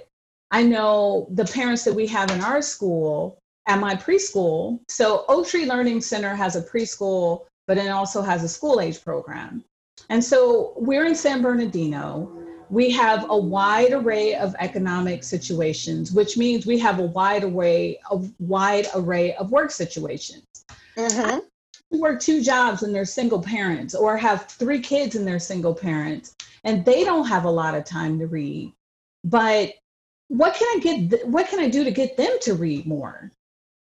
[0.51, 4.79] I know the parents that we have in our school, at my preschool.
[4.89, 9.03] So Oak Tree Learning Center has a preschool but it also has a school age
[9.03, 9.63] program.
[10.09, 12.35] And so we're in San Bernardino.
[12.71, 17.99] We have a wide array of economic situations, which means we have a wide array
[18.09, 20.47] of wide array of work situations.
[20.97, 21.99] Mm-hmm.
[21.99, 26.35] work two jobs and they're single parents or have three kids and they're single parents
[26.63, 28.73] and they don't have a lot of time to read
[29.23, 29.73] but
[30.27, 33.31] what can i get what can i do to get them to read more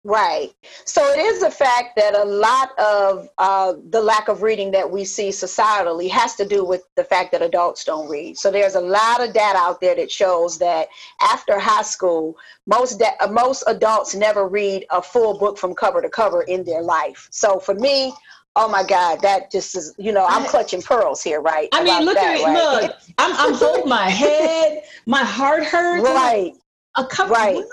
[0.03, 0.49] Right.
[0.85, 4.89] So it is a fact that a lot of uh, the lack of reading that
[4.89, 8.35] we see societally has to do with the fact that adults don't read.
[8.35, 10.87] So there's a lot of data out there that shows that
[11.21, 12.35] after high school,
[12.65, 16.63] most da- uh, most adults never read a full book from cover to cover in
[16.63, 17.27] their life.
[17.29, 18.11] So for me,
[18.55, 21.69] oh my God, that just is you know I'm clutching pearls here, right?
[21.73, 22.81] I mean, look that, at right?
[22.81, 26.03] look, I'm I'm holding my head, my heart hurts.
[26.03, 26.53] Right.
[26.97, 27.63] A couple right.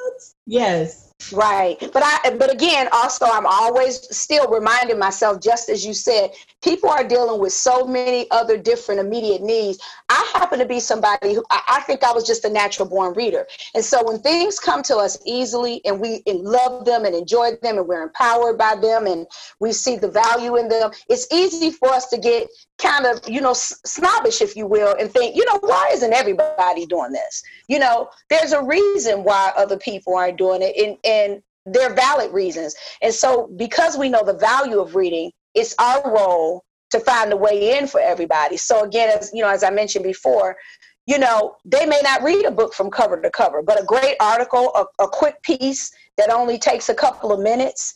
[0.45, 1.08] Yes.
[1.33, 1.77] Right.
[1.93, 6.31] But I but again, also I'm always still reminding myself, just as you said,
[6.63, 9.79] people are dealing with so many other different immediate needs.
[10.09, 13.15] I happen to be somebody who I, I think I was just a natural born
[13.15, 13.47] reader.
[13.75, 17.79] And so when things come to us easily and we love them and enjoy them
[17.79, 19.27] and we're empowered by them and
[19.59, 23.41] we see the value in them, it's easy for us to get kind of, you
[23.41, 27.43] know, snobbish, if you will, and think, you know, why isn't everybody doing this?
[27.67, 30.77] You know, there's a reason why other people aren't doing it.
[30.77, 32.75] And, and they're valid reasons.
[33.03, 37.37] And so, because we know the value of reading, it's our role to find a
[37.37, 38.57] way in for everybody.
[38.57, 40.57] So, again, as you know, as I mentioned before,
[41.07, 44.17] you know, they may not read a book from cover to cover, but a great
[44.21, 47.95] article, a, a quick piece that only takes a couple of minutes,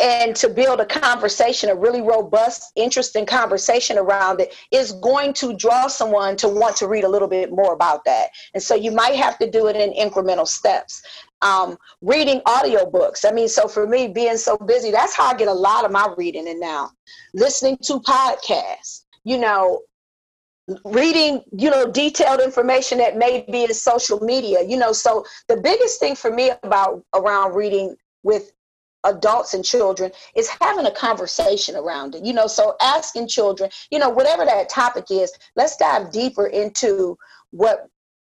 [0.00, 5.56] and to build a conversation, a really robust, interesting conversation around it is going to
[5.56, 8.28] draw someone to want to read a little bit more about that.
[8.54, 11.02] And so you might have to do it in incremental steps.
[11.40, 13.24] Um, reading audiobooks.
[13.24, 15.92] I mean, so for me, being so busy, that's how I get a lot of
[15.92, 16.90] my reading in now.
[17.32, 19.82] Listening to podcasts, you know,
[20.84, 25.56] reading you know detailed information that may be in social media you know so the
[25.56, 28.52] biggest thing for me about around reading with
[29.04, 33.98] adults and children is having a conversation around it you know so asking children you
[33.98, 37.16] know whatever that topic is let's dive deeper into
[37.50, 37.88] what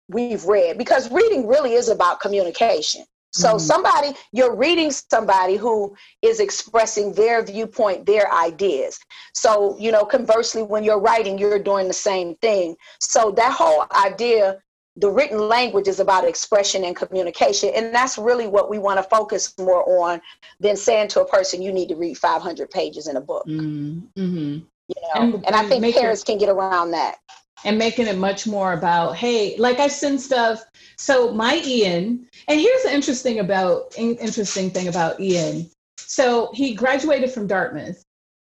[0.08, 3.04] we've read because reading really is about communication.
[3.30, 3.58] So mm-hmm.
[3.58, 8.98] somebody you're reading somebody who is expressing their viewpoint their ideas.
[9.34, 12.76] So you know conversely when you're writing you're doing the same thing.
[13.00, 14.60] So that whole idea
[14.96, 19.02] the written language is about expression and communication and that's really what we want to
[19.04, 20.20] focus more on
[20.58, 23.46] than saying to a person you need to read 500 pages in a book.
[23.46, 24.00] Mm-hmm.
[24.16, 27.18] you know and, and i think parents it, can get around that
[27.64, 30.64] and making it much more about hey like i send stuff
[30.96, 37.30] so my ian and here's the interesting about interesting thing about ian so he graduated
[37.30, 38.02] from dartmouth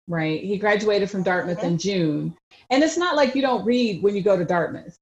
[0.08, 1.68] right he graduated from dartmouth mm-hmm.
[1.68, 2.38] in june
[2.70, 4.98] and it's not like you don't read when you go to dartmouth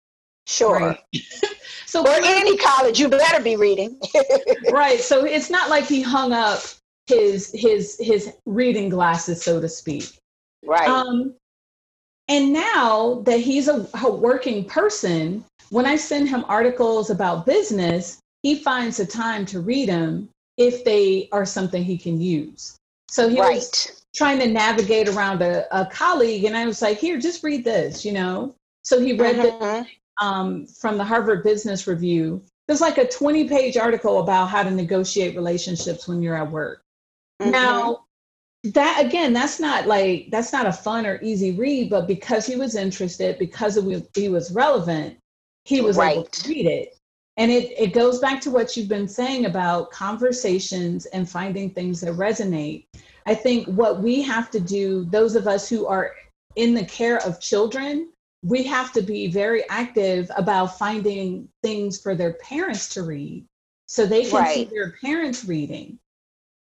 [0.50, 0.80] Sure.
[0.80, 1.00] Right.
[1.86, 4.00] so or any college, you better be reading.
[4.72, 5.00] right.
[5.00, 6.62] So it's not like he hung up
[7.06, 10.18] his his his reading glasses, so to speak.
[10.66, 10.90] Right.
[10.90, 11.36] Um,
[12.30, 18.20] and now that he's a, a working person, when I send him articles about business,
[18.44, 22.78] he finds the time to read them if they are something he can use.
[23.10, 23.56] So he right.
[23.56, 27.64] was trying to navigate around a, a colleague, and I was like, "Here, just read
[27.64, 28.56] this," you know.
[28.84, 29.60] So he read mm-hmm.
[29.60, 32.44] the um, from the Harvard Business Review.
[32.68, 36.84] There's like a 20 page article about how to negotiate relationships when you're at work.
[37.42, 37.52] Mm-hmm.
[37.52, 38.06] Now,
[38.64, 42.56] that again, that's not like, that's not a fun or easy read, but because he
[42.56, 45.18] was interested, because it, he was relevant,
[45.66, 46.18] he was right.
[46.18, 46.98] able to read it.
[47.38, 52.02] And it, it goes back to what you've been saying about conversations and finding things
[52.02, 52.86] that resonate.
[53.26, 56.12] I think what we have to do, those of us who are
[56.58, 58.10] in the care of children,
[58.44, 63.46] we have to be very active about finding things for their parents to read
[63.88, 64.56] so they can right.
[64.56, 65.98] see their parents reading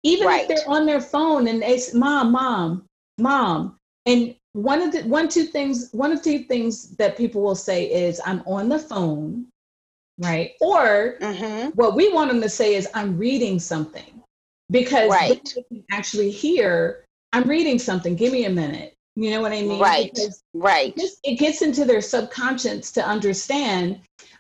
[0.07, 0.41] even right.
[0.41, 2.85] if they're on their phone and they say mom mom
[3.17, 7.55] mom and one of the one two things one of the things that people will
[7.55, 9.45] say is i'm on the phone
[10.19, 11.69] right or mm-hmm.
[11.75, 14.21] what we want them to say is i'm reading something
[14.71, 15.53] because right.
[15.91, 19.81] actually hear i'm reading something give me a minute you know what I mean?
[19.81, 20.13] Right.
[20.13, 20.93] Because right.
[20.95, 23.99] It, it gets into their subconscious to understand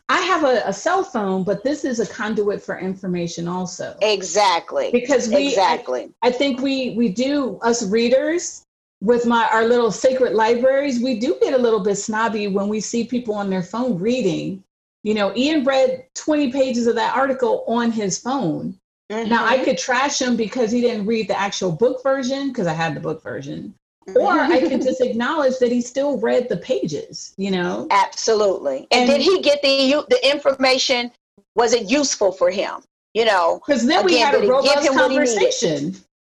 [0.09, 3.97] I have a, a, cell phone, but this is a conduit for information also.
[4.01, 4.89] Exactly.
[4.91, 6.09] Because we exactly.
[6.21, 8.65] I, I, think we we do us readers
[9.01, 12.79] with my our little sacred libraries, we do get a little bit snobby when we
[12.79, 14.63] see people on their phone reading.
[15.03, 18.77] You know, Ian read 20 pages of that article on his phone.
[19.11, 19.29] Mm-hmm.
[19.29, 22.73] Now I could trash him because he didn't read the actual book version because I
[22.73, 23.73] had the book version
[24.15, 24.51] or mm-hmm.
[24.51, 27.87] I can just acknowledge that he still read the pages, you know?
[27.91, 28.87] Absolutely.
[28.91, 31.11] And, and did he get the the information?
[31.55, 32.81] Was it useful for him?
[33.13, 35.95] You know, because then again, we had a robust conversation.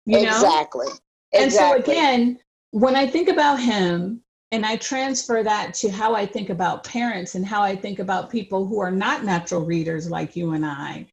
[0.07, 0.29] You know?
[0.29, 0.87] Exactly.
[1.33, 1.43] Exactly.
[1.43, 2.39] And so again,
[2.71, 7.35] when I think about him and I transfer that to how I think about parents
[7.35, 11.07] and how I think about people who are not natural readers like you and I,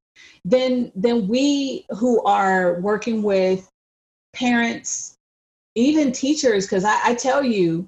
[0.45, 3.69] then then we who are working with
[4.33, 5.14] parents,
[5.75, 7.87] even teachers, because I, I tell you,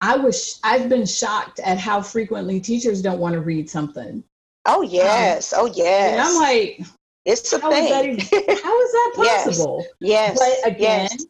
[0.00, 4.22] I was I've been shocked at how frequently teachers don't want to read something.
[4.66, 6.12] Oh yes, um, oh yes.
[6.12, 6.80] And I'm like,
[7.24, 8.18] it's a how thing.
[8.18, 9.84] Is that, how is that possible?
[10.00, 10.36] yes.
[10.36, 10.60] yes.
[10.62, 11.24] But again, yes.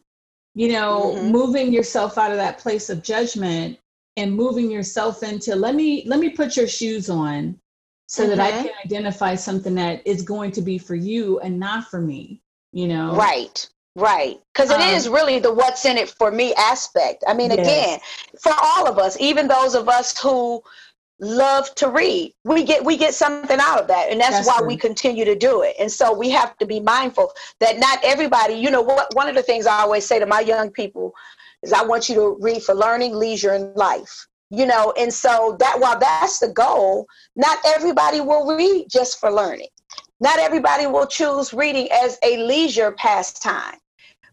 [0.55, 1.31] you know, mm-hmm.
[1.31, 3.77] moving yourself out of that place of judgment
[4.17, 7.59] and moving yourself into let me let me put your shoes on
[8.07, 8.31] so mm-hmm.
[8.31, 8.63] that I mm-hmm.
[8.63, 12.41] can identify something that is going to be for you and not for me.
[12.71, 13.69] You know, right.
[13.95, 14.37] Right.
[14.53, 17.23] Because it um, is really the what's in it for me aspect.
[17.27, 17.59] I mean, yes.
[17.59, 17.99] again,
[18.41, 20.61] for all of us, even those of us who
[21.21, 24.11] love to read, we get we get something out of that.
[24.11, 24.67] And that's, that's why true.
[24.67, 25.75] we continue to do it.
[25.79, 27.31] And so we have to be mindful
[27.61, 30.41] that not everybody, you know, what one of the things I always say to my
[30.41, 31.13] young people
[31.63, 34.27] is I want you to read for learning, leisure, and life.
[34.49, 39.31] You know, and so that while that's the goal, not everybody will read just for
[39.31, 39.69] learning.
[40.19, 43.77] Not everybody will choose reading as a leisure pastime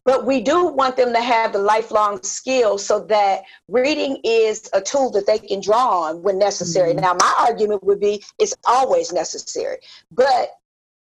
[0.04, 4.80] but we do want them to have the lifelong skill so that reading is a
[4.80, 6.90] tool that they can draw on when necessary.
[6.90, 7.00] Mm-hmm.
[7.00, 9.78] Now, my argument would be it's always necessary,
[10.10, 10.50] but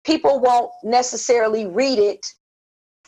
[0.05, 2.33] people won't necessarily read it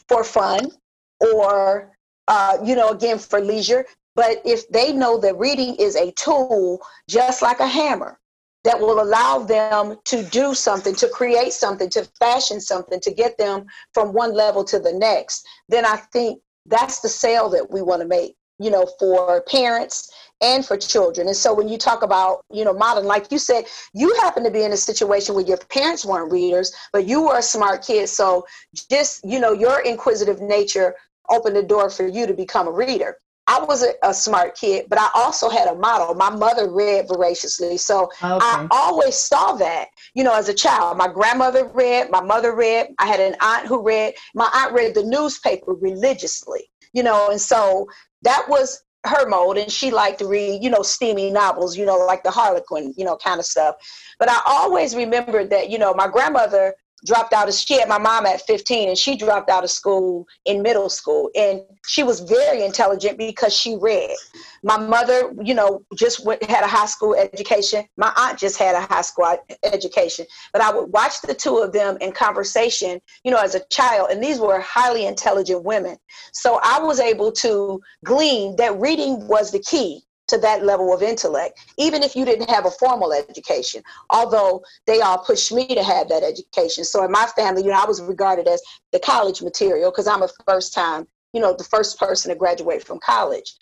[0.07, 0.71] for fun
[1.19, 3.85] or, uh, you know, again, for leisure.
[4.15, 8.19] But if they know that reading is a tool, just like a hammer,
[8.67, 13.37] that will allow them to do something, to create something, to fashion something, to get
[13.37, 17.81] them from one level to the next, then I think that's the sale that we
[17.81, 20.11] want to make, you know, for parents
[20.41, 21.27] and for children.
[21.27, 23.63] And so when you talk about, you know, modern, like you said,
[23.93, 27.37] you happen to be in a situation where your parents weren't readers, but you were
[27.37, 28.09] a smart kid.
[28.09, 28.45] So
[28.89, 30.93] just, you know, your inquisitive nature
[31.29, 33.15] opened the door for you to become a reader.
[33.47, 36.13] I was a, a, smart kid, but I also had a model.
[36.13, 37.77] My mother read voraciously.
[37.77, 38.09] So okay.
[38.21, 40.97] I always saw that, you know, as a child.
[40.97, 44.15] My grandmother read, my mother read, I had an aunt who read.
[44.35, 47.87] My aunt read the newspaper religiously, you know, and so
[48.23, 49.57] that was her mode.
[49.57, 53.05] And she liked to read, you know, steamy novels, you know, like the Harlequin, you
[53.05, 53.75] know, kind of stuff.
[54.19, 56.75] But I always remembered that, you know, my grandmother
[57.05, 60.25] dropped out of she had my mom at 15 and she dropped out of school
[60.45, 61.29] in middle school.
[61.35, 64.15] And she was very intelligent because she read.
[64.63, 67.85] My mother you know just went, had a high school education.
[67.97, 70.25] My aunt just had a high school education.
[70.53, 74.09] But i would watch the two of them in conversation you know as a child.
[74.11, 75.97] And these were highly intelligent women.
[76.33, 81.01] So i was able to glean that reading was the key to that level of
[81.01, 85.83] intellect, even if you didn't have a formal education, although they all pushed me to
[85.83, 86.83] have that education.
[86.83, 88.61] So in my family, you know, I was regarded as
[88.91, 92.83] the college material because I'm a first time, you know, the first person to graduate
[92.83, 93.55] from college.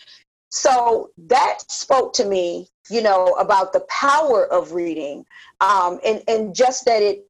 [0.50, 5.24] So that spoke to me, you know, about the power of reading
[5.60, 7.26] um, and, and just that it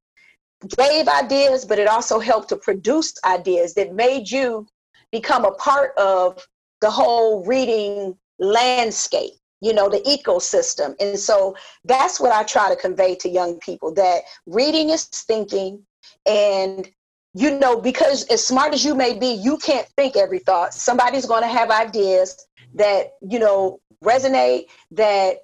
[0.77, 4.67] gave ideas, but it also helped to produce ideas that made you
[5.13, 6.47] become a part of
[6.81, 10.95] the whole reading landscape you know the ecosystem.
[11.01, 15.85] And so that's what i try to convey to young people that reading is thinking.
[16.27, 16.89] And
[17.35, 20.75] you know because as smart as you may be you can't think every thought.
[20.75, 25.39] Somebody's going to have ideas that you know resonate that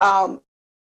[0.00, 0.40] um,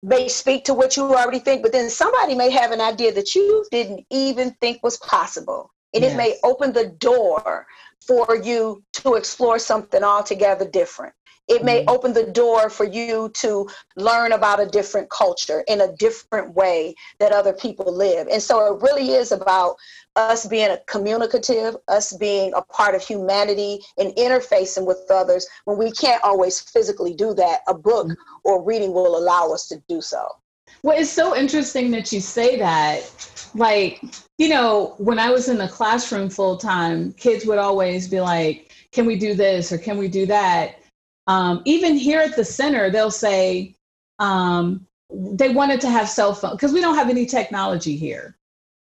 [0.03, 1.63] may speak to what you already think.
[1.63, 5.71] But then somebody may have an idea that you didn't even think was possible.
[5.95, 6.13] And yes.
[6.13, 7.67] it may open the door
[8.07, 11.15] for you to explore something altogether different
[11.49, 11.91] it may mm-hmm.
[11.91, 16.95] open the door for you to learn about a different culture in a different way
[17.19, 18.29] that other people live.
[18.29, 19.77] And so it really is about
[20.17, 25.79] us being a communicative, us being a part of humanity and interfacing with others when
[25.79, 27.61] we can't always physically do that.
[27.69, 28.39] A book mm-hmm.
[28.45, 30.27] or reading will allow us to do so.
[30.83, 33.03] Well, it's so interesting that you say that.
[33.55, 34.03] Like,
[34.39, 38.73] you know, when I was in the classroom full time, kids would always be like,
[38.93, 40.79] can we do this or can we do that?
[41.27, 43.75] Um, even here at the center, they'll say
[44.19, 48.37] um, they wanted to have cell phone because we don't have any technology here.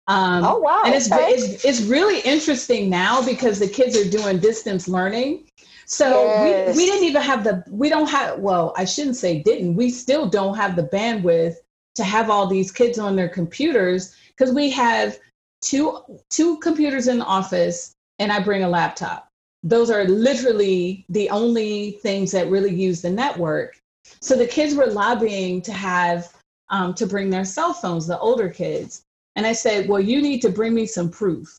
[0.07, 0.83] Um, oh wow!
[0.85, 1.29] And it's, okay.
[1.29, 5.47] it's it's really interesting now because the kids are doing distance learning.
[5.85, 6.75] So yes.
[6.75, 9.89] we, we didn't even have the we don't have well I shouldn't say didn't we
[9.89, 11.55] still don't have the bandwidth
[11.95, 15.19] to have all these kids on their computers because we have
[15.61, 19.29] two two computers in the office and I bring a laptop
[19.63, 23.79] those are literally the only things that really use the network.
[24.19, 26.33] So the kids were lobbying to have
[26.69, 29.03] um, to bring their cell phones, the older kids.
[29.35, 31.57] And I said, well, you need to bring me some proof.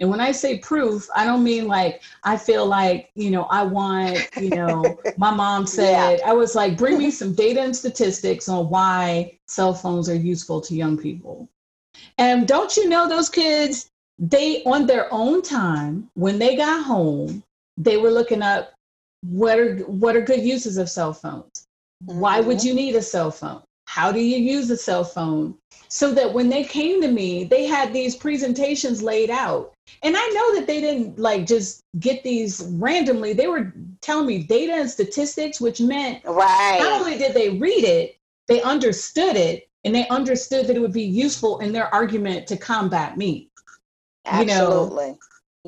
[0.00, 3.62] And when I say proof, I don't mean like I feel like, you know, I
[3.62, 6.28] want, you know, my mom said, yeah.
[6.28, 10.60] I was like, bring me some data and statistics on why cell phones are useful
[10.62, 11.48] to young people.
[12.18, 17.42] And don't you know those kids, they on their own time, when they got home,
[17.76, 18.72] they were looking up
[19.22, 21.66] what are what are good uses of cell phones?
[22.04, 22.20] Mm-hmm.
[22.20, 22.68] Why would mm-hmm.
[22.68, 23.62] you need a cell phone?
[23.86, 25.56] How do you use a cell phone?
[25.88, 29.72] So that when they came to me, they had these presentations laid out.
[30.02, 33.32] And I know that they didn't like just get these randomly.
[33.32, 36.78] They were telling me data and statistics, which meant right.
[36.80, 38.16] not only did they read it,
[38.48, 42.56] they understood it and they understood that it would be useful in their argument to
[42.56, 43.50] combat me.
[44.26, 45.06] Absolutely.
[45.06, 45.18] You know?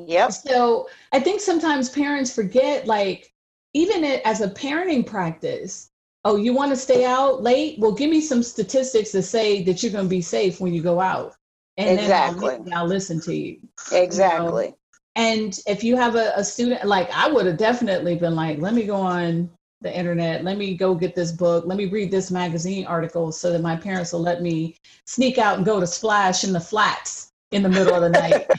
[0.05, 0.31] Yep.
[0.31, 3.33] So I think sometimes parents forget, like,
[3.73, 5.89] even as a parenting practice,
[6.25, 7.79] oh, you want to stay out late?
[7.79, 10.81] Well, give me some statistics to say that you're going to be safe when you
[10.81, 11.35] go out.
[11.77, 12.57] And exactly.
[12.57, 13.59] then I'll, I'll listen to you.
[13.91, 14.65] Exactly.
[14.65, 14.77] You know?
[15.15, 18.73] And if you have a, a student, like I would have definitely been like, let
[18.73, 19.49] me go on
[19.81, 20.43] the internet.
[20.43, 21.65] Let me go get this book.
[21.65, 25.57] Let me read this magazine article so that my parents will let me sneak out
[25.57, 28.49] and go to splash in the flats in the middle of the night.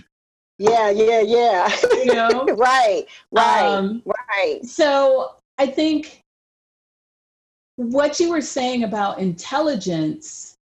[0.59, 1.71] yeah, yeah, yeah.
[1.93, 2.45] You know?
[2.57, 4.61] right, right, um, right.
[4.65, 6.23] So I think
[7.77, 10.57] what you were saying about intelligence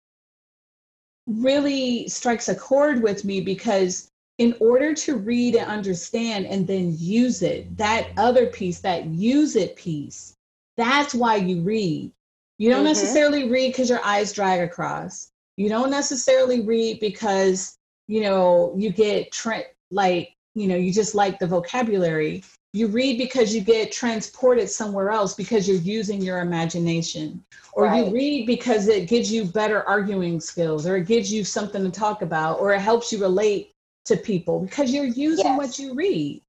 [1.27, 6.93] really strikes a chord with me because in order to read and understand and then
[6.97, 10.35] use it, that other piece, that use it piece,
[10.77, 12.11] that's why you read.
[12.57, 12.87] You don't mm-hmm.
[12.87, 15.31] necessarily read because your eyes drag across.
[15.57, 17.77] You don't necessarily read because,
[18.07, 22.43] you know, you get tra- like, you know, you just like the vocabulary.
[22.73, 27.43] You read because you get transported somewhere else because you're using your imagination.
[27.73, 28.05] Or right.
[28.05, 31.91] you read because it gives you better arguing skills or it gives you something to
[31.91, 33.71] talk about or it helps you relate
[34.05, 35.57] to people because you're using yes.
[35.57, 36.41] what you read.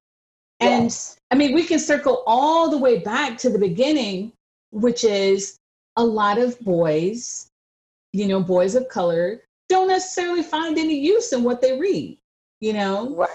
[0.60, 1.18] And yes.
[1.30, 4.32] I mean, we can circle all the way back to the beginning,
[4.70, 5.58] which is
[5.96, 7.50] a lot of boys,
[8.12, 12.18] you know, boys of color, don't necessarily find any use in what they read,
[12.60, 13.14] you know?
[13.14, 13.28] Right.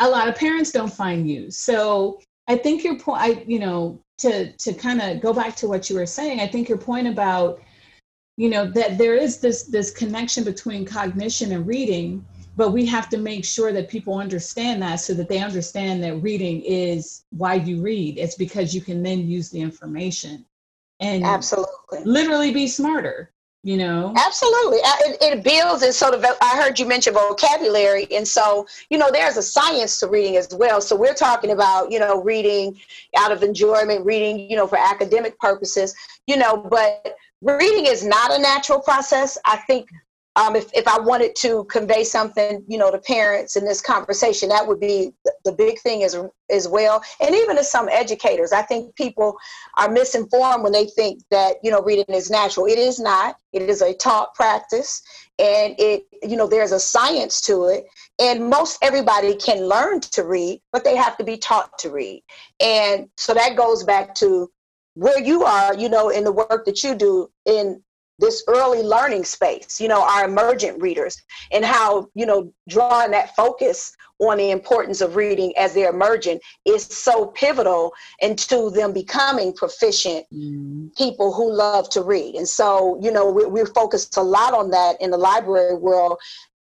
[0.00, 1.58] A lot of parents don't find use.
[1.58, 5.68] So I think your point, I, you know, to to kind of go back to
[5.68, 7.60] what you were saying, I think your point about,
[8.36, 12.24] you know, that there is this this connection between cognition and reading
[12.58, 16.16] but we have to make sure that people understand that so that they understand that
[16.16, 20.44] reading is why you read it's because you can then use the information
[20.98, 23.30] and absolutely literally be smarter
[23.64, 24.14] you know?
[24.16, 24.78] Absolutely.
[24.78, 28.66] Uh, it, it builds and sort of uh, i heard you mention vocabulary and so
[28.90, 30.80] you know there's a science to reading as well.
[30.80, 32.78] So we're talking about you know reading
[33.16, 35.94] out of enjoyment reading you know for academic purposes
[36.26, 39.38] you know but reading is not a natural process.
[39.44, 39.88] I think
[40.38, 44.48] um, if, if I wanted to convey something, you know, to parents in this conversation,
[44.50, 45.12] that would be
[45.44, 46.16] the, big thing as,
[46.48, 47.02] as well.
[47.20, 49.36] And even to some educators, I think people
[49.76, 52.66] are misinformed when they think that, you know, reading is natural.
[52.66, 53.36] It is not.
[53.52, 55.02] It is a taught practice
[55.40, 57.86] and it, you know, there's a science to it.
[58.20, 62.22] And most everybody can learn to read, but they have to be taught to read.
[62.60, 64.48] And so that goes back to
[64.94, 67.82] where you are, you know, in the work that you do in
[68.18, 73.34] this early learning space, you know, our emergent readers, and how, you know, drawing that
[73.36, 79.52] focus on the importance of reading as they're emerging is so pivotal into them becoming
[79.52, 80.94] proficient mm.
[80.96, 82.34] people who love to read.
[82.34, 86.18] And so, you know, we, we're focused a lot on that in the library world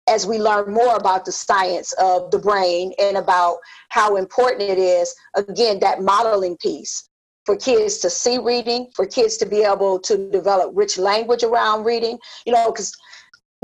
[0.09, 3.57] as we learn more about the science of the brain and about
[3.89, 7.09] how important it is, again, that modeling piece
[7.47, 11.85] for kids to see reading, for kids to be able to develop rich language around
[11.85, 12.93] reading, you know, because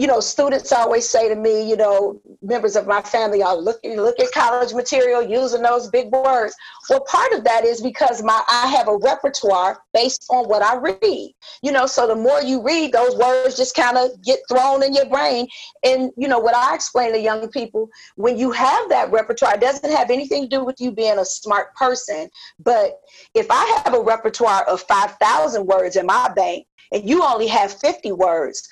[0.02, 3.96] you know, students always say to me, you know, members of my family are looking
[3.96, 6.56] look at college material using those big words.
[6.90, 10.74] Well, part of that is because my I have a repertoire based on what I
[10.74, 11.34] read.
[11.62, 14.92] You know, so the more you read, those words just kind of get thrown in
[14.92, 15.46] your brain.
[15.84, 19.60] And you know, what I explain to young people, when you have that repertoire, it
[19.60, 22.28] doesn't have anything to do with you being a smart person.
[22.58, 22.98] But
[23.36, 27.46] if I have a repertoire of five thousand words in my bank and you only
[27.46, 28.68] have 50 words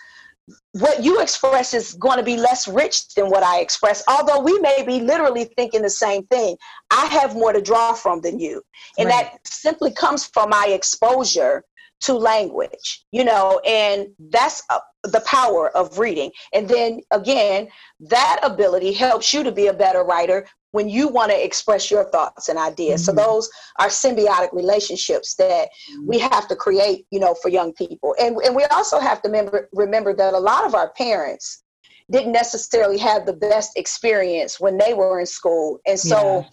[0.73, 4.59] what you express is going to be less rich than what I express, although we
[4.61, 6.57] may be literally thinking the same thing.
[6.91, 8.63] I have more to draw from than you.
[8.99, 9.33] And right.
[9.33, 11.65] that simply comes from my exposure
[12.03, 16.31] to language, you know, and that's uh, the power of reading.
[16.55, 17.69] And then again,
[18.01, 22.05] that ability helps you to be a better writer when you want to express your
[22.11, 23.03] thoughts and ideas.
[23.03, 23.19] Mm-hmm.
[23.19, 26.07] So those are symbiotic relationships that mm-hmm.
[26.07, 28.15] we have to create, you know, for young people.
[28.21, 31.63] And, and we also have to remember, remember that a lot of our parents,
[32.11, 35.79] didn't necessarily have the best experience when they were in school.
[35.87, 36.49] And so yeah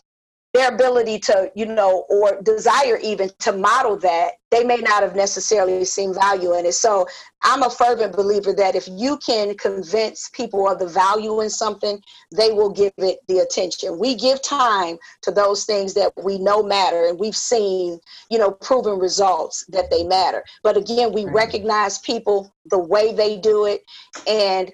[0.58, 5.16] their ability to, you know, or desire even to model that, they may not have
[5.16, 6.74] necessarily seen value in it.
[6.74, 7.06] So
[7.44, 12.02] I'm a fervent believer that if you can convince people of the value in something,
[12.36, 14.00] they will give it the attention.
[14.00, 18.00] We give time to those things that we know matter, and we've seen,
[18.32, 20.44] you know, proven results that they matter.
[20.64, 23.82] But again, we recognize people the way they do it,
[24.26, 24.72] and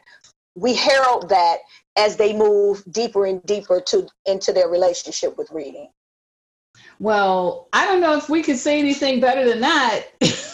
[0.55, 1.57] we herald that
[1.96, 5.89] as they move deeper and deeper to into their relationship with reading.
[7.00, 10.08] Well, I don't know if we could say anything better than that.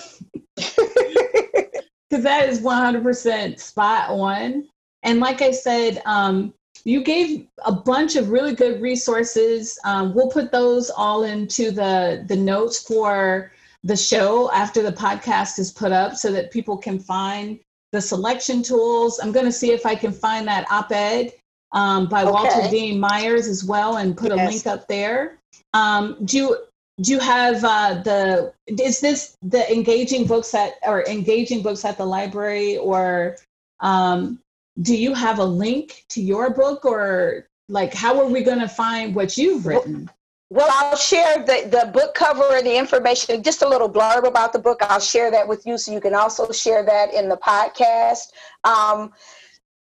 [2.09, 4.67] Because that is 100% spot on.
[5.03, 9.77] And like I said, um, you gave a bunch of really good resources.
[9.85, 13.51] Um, we'll put those all into the, the notes for
[13.83, 17.59] the show after the podcast is put up so that people can find
[17.91, 19.19] the selection tools.
[19.21, 21.33] I'm going to see if I can find that op ed
[21.71, 22.31] um, by okay.
[22.31, 24.47] Walter Dean Myers as well and put yes.
[24.47, 25.37] a link up there.
[25.73, 26.57] Um, do you
[27.01, 31.97] do you have uh, the is this the engaging books at or engaging books at
[31.97, 33.37] the library or
[33.79, 34.39] um,
[34.81, 38.67] do you have a link to your book or like how are we going to
[38.67, 40.09] find what you've written?
[40.51, 44.51] Well, I'll share the, the book cover and the information, just a little blurb about
[44.51, 44.79] the book.
[44.81, 48.31] I'll share that with you so you can also share that in the podcast.
[48.63, 49.11] Um,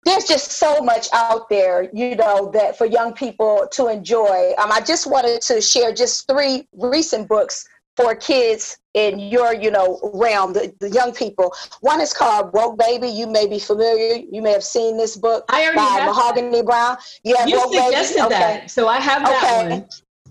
[0.06, 4.54] there's just so much out there, you know, that for young people to enjoy.
[4.58, 9.70] Um, I just wanted to share just three recent books for kids in your, you
[9.70, 11.54] know, realm, the, the young people.
[11.82, 13.10] One is called Woke Baby.
[13.10, 14.24] You may be familiar.
[14.32, 16.66] You may have seen this book I already by Mahogany that.
[16.66, 16.98] Browne.
[17.24, 18.30] Yeah, you suggested Baby.
[18.30, 18.68] that, okay.
[18.68, 19.70] so I have that okay.
[19.76, 19.90] one.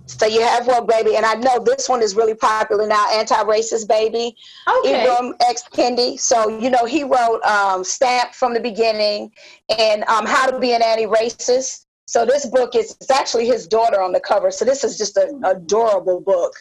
[0.09, 3.07] So you have one baby, and I know this one is really popular now.
[3.13, 4.35] Anti-racist baby,
[4.67, 5.07] okay.
[5.07, 6.19] Ibram X Kendi.
[6.19, 9.31] So you know he wrote um, "Stamp" from the beginning,
[9.79, 14.01] and um, "How to Be an Anti-Racist." So this book is it's actually his daughter
[14.01, 14.51] on the cover.
[14.51, 16.55] So this is just an adorable book,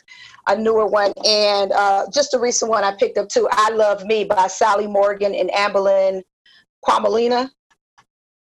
[0.48, 3.48] a newer one, and uh, just a recent one I picked up too.
[3.50, 6.22] "I Love Me" by Sally Morgan and Ambelin
[6.86, 7.50] Kwaymullina.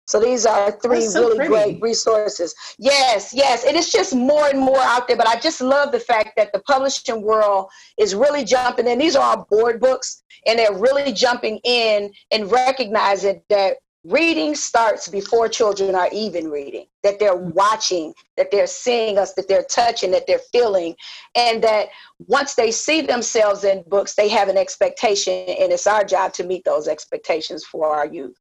[0.06, 1.50] So these are three so really pretty.
[1.50, 2.54] great resources.
[2.78, 3.64] Yes, yes.
[3.64, 5.16] And it's just more and more out there.
[5.16, 8.98] But I just love the fact that the publishing world is really jumping in.
[8.98, 15.08] These are all board books, and they're really jumping in and recognizing that reading starts
[15.08, 17.52] before children are even reading, that they're mm.
[17.54, 20.94] watching, that they're seeing us, that they're touching, that they're feeling,
[21.34, 21.88] and that
[22.20, 26.44] once they see themselves in books, they have an expectation, and it's our job to
[26.44, 28.36] meet those expectations for our youth.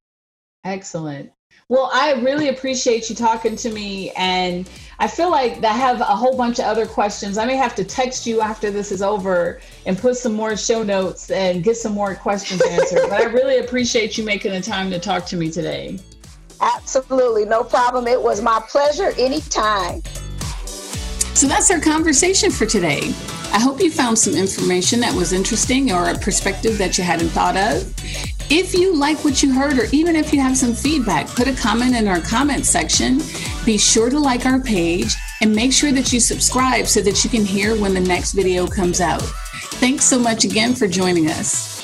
[0.63, 1.31] Excellent.
[1.67, 4.11] Well, I really appreciate you talking to me.
[4.11, 7.39] And I feel like I have a whole bunch of other questions.
[7.39, 10.83] I may have to text you after this is over and put some more show
[10.83, 13.09] notes and get some more questions answered.
[13.09, 15.97] but I really appreciate you making the time to talk to me today.
[16.61, 17.45] Absolutely.
[17.45, 18.07] No problem.
[18.07, 20.03] It was my pleasure anytime.
[21.33, 23.11] So that's our conversation for today.
[23.51, 27.29] I hope you found some information that was interesting or a perspective that you hadn't
[27.29, 28.34] thought of.
[28.49, 31.53] If you like what you heard, or even if you have some feedback, put a
[31.53, 33.19] comment in our comment section.
[33.65, 37.29] Be sure to like our page and make sure that you subscribe so that you
[37.31, 39.23] can hear when the next video comes out.
[39.81, 41.74] Thanks so much again for joining us.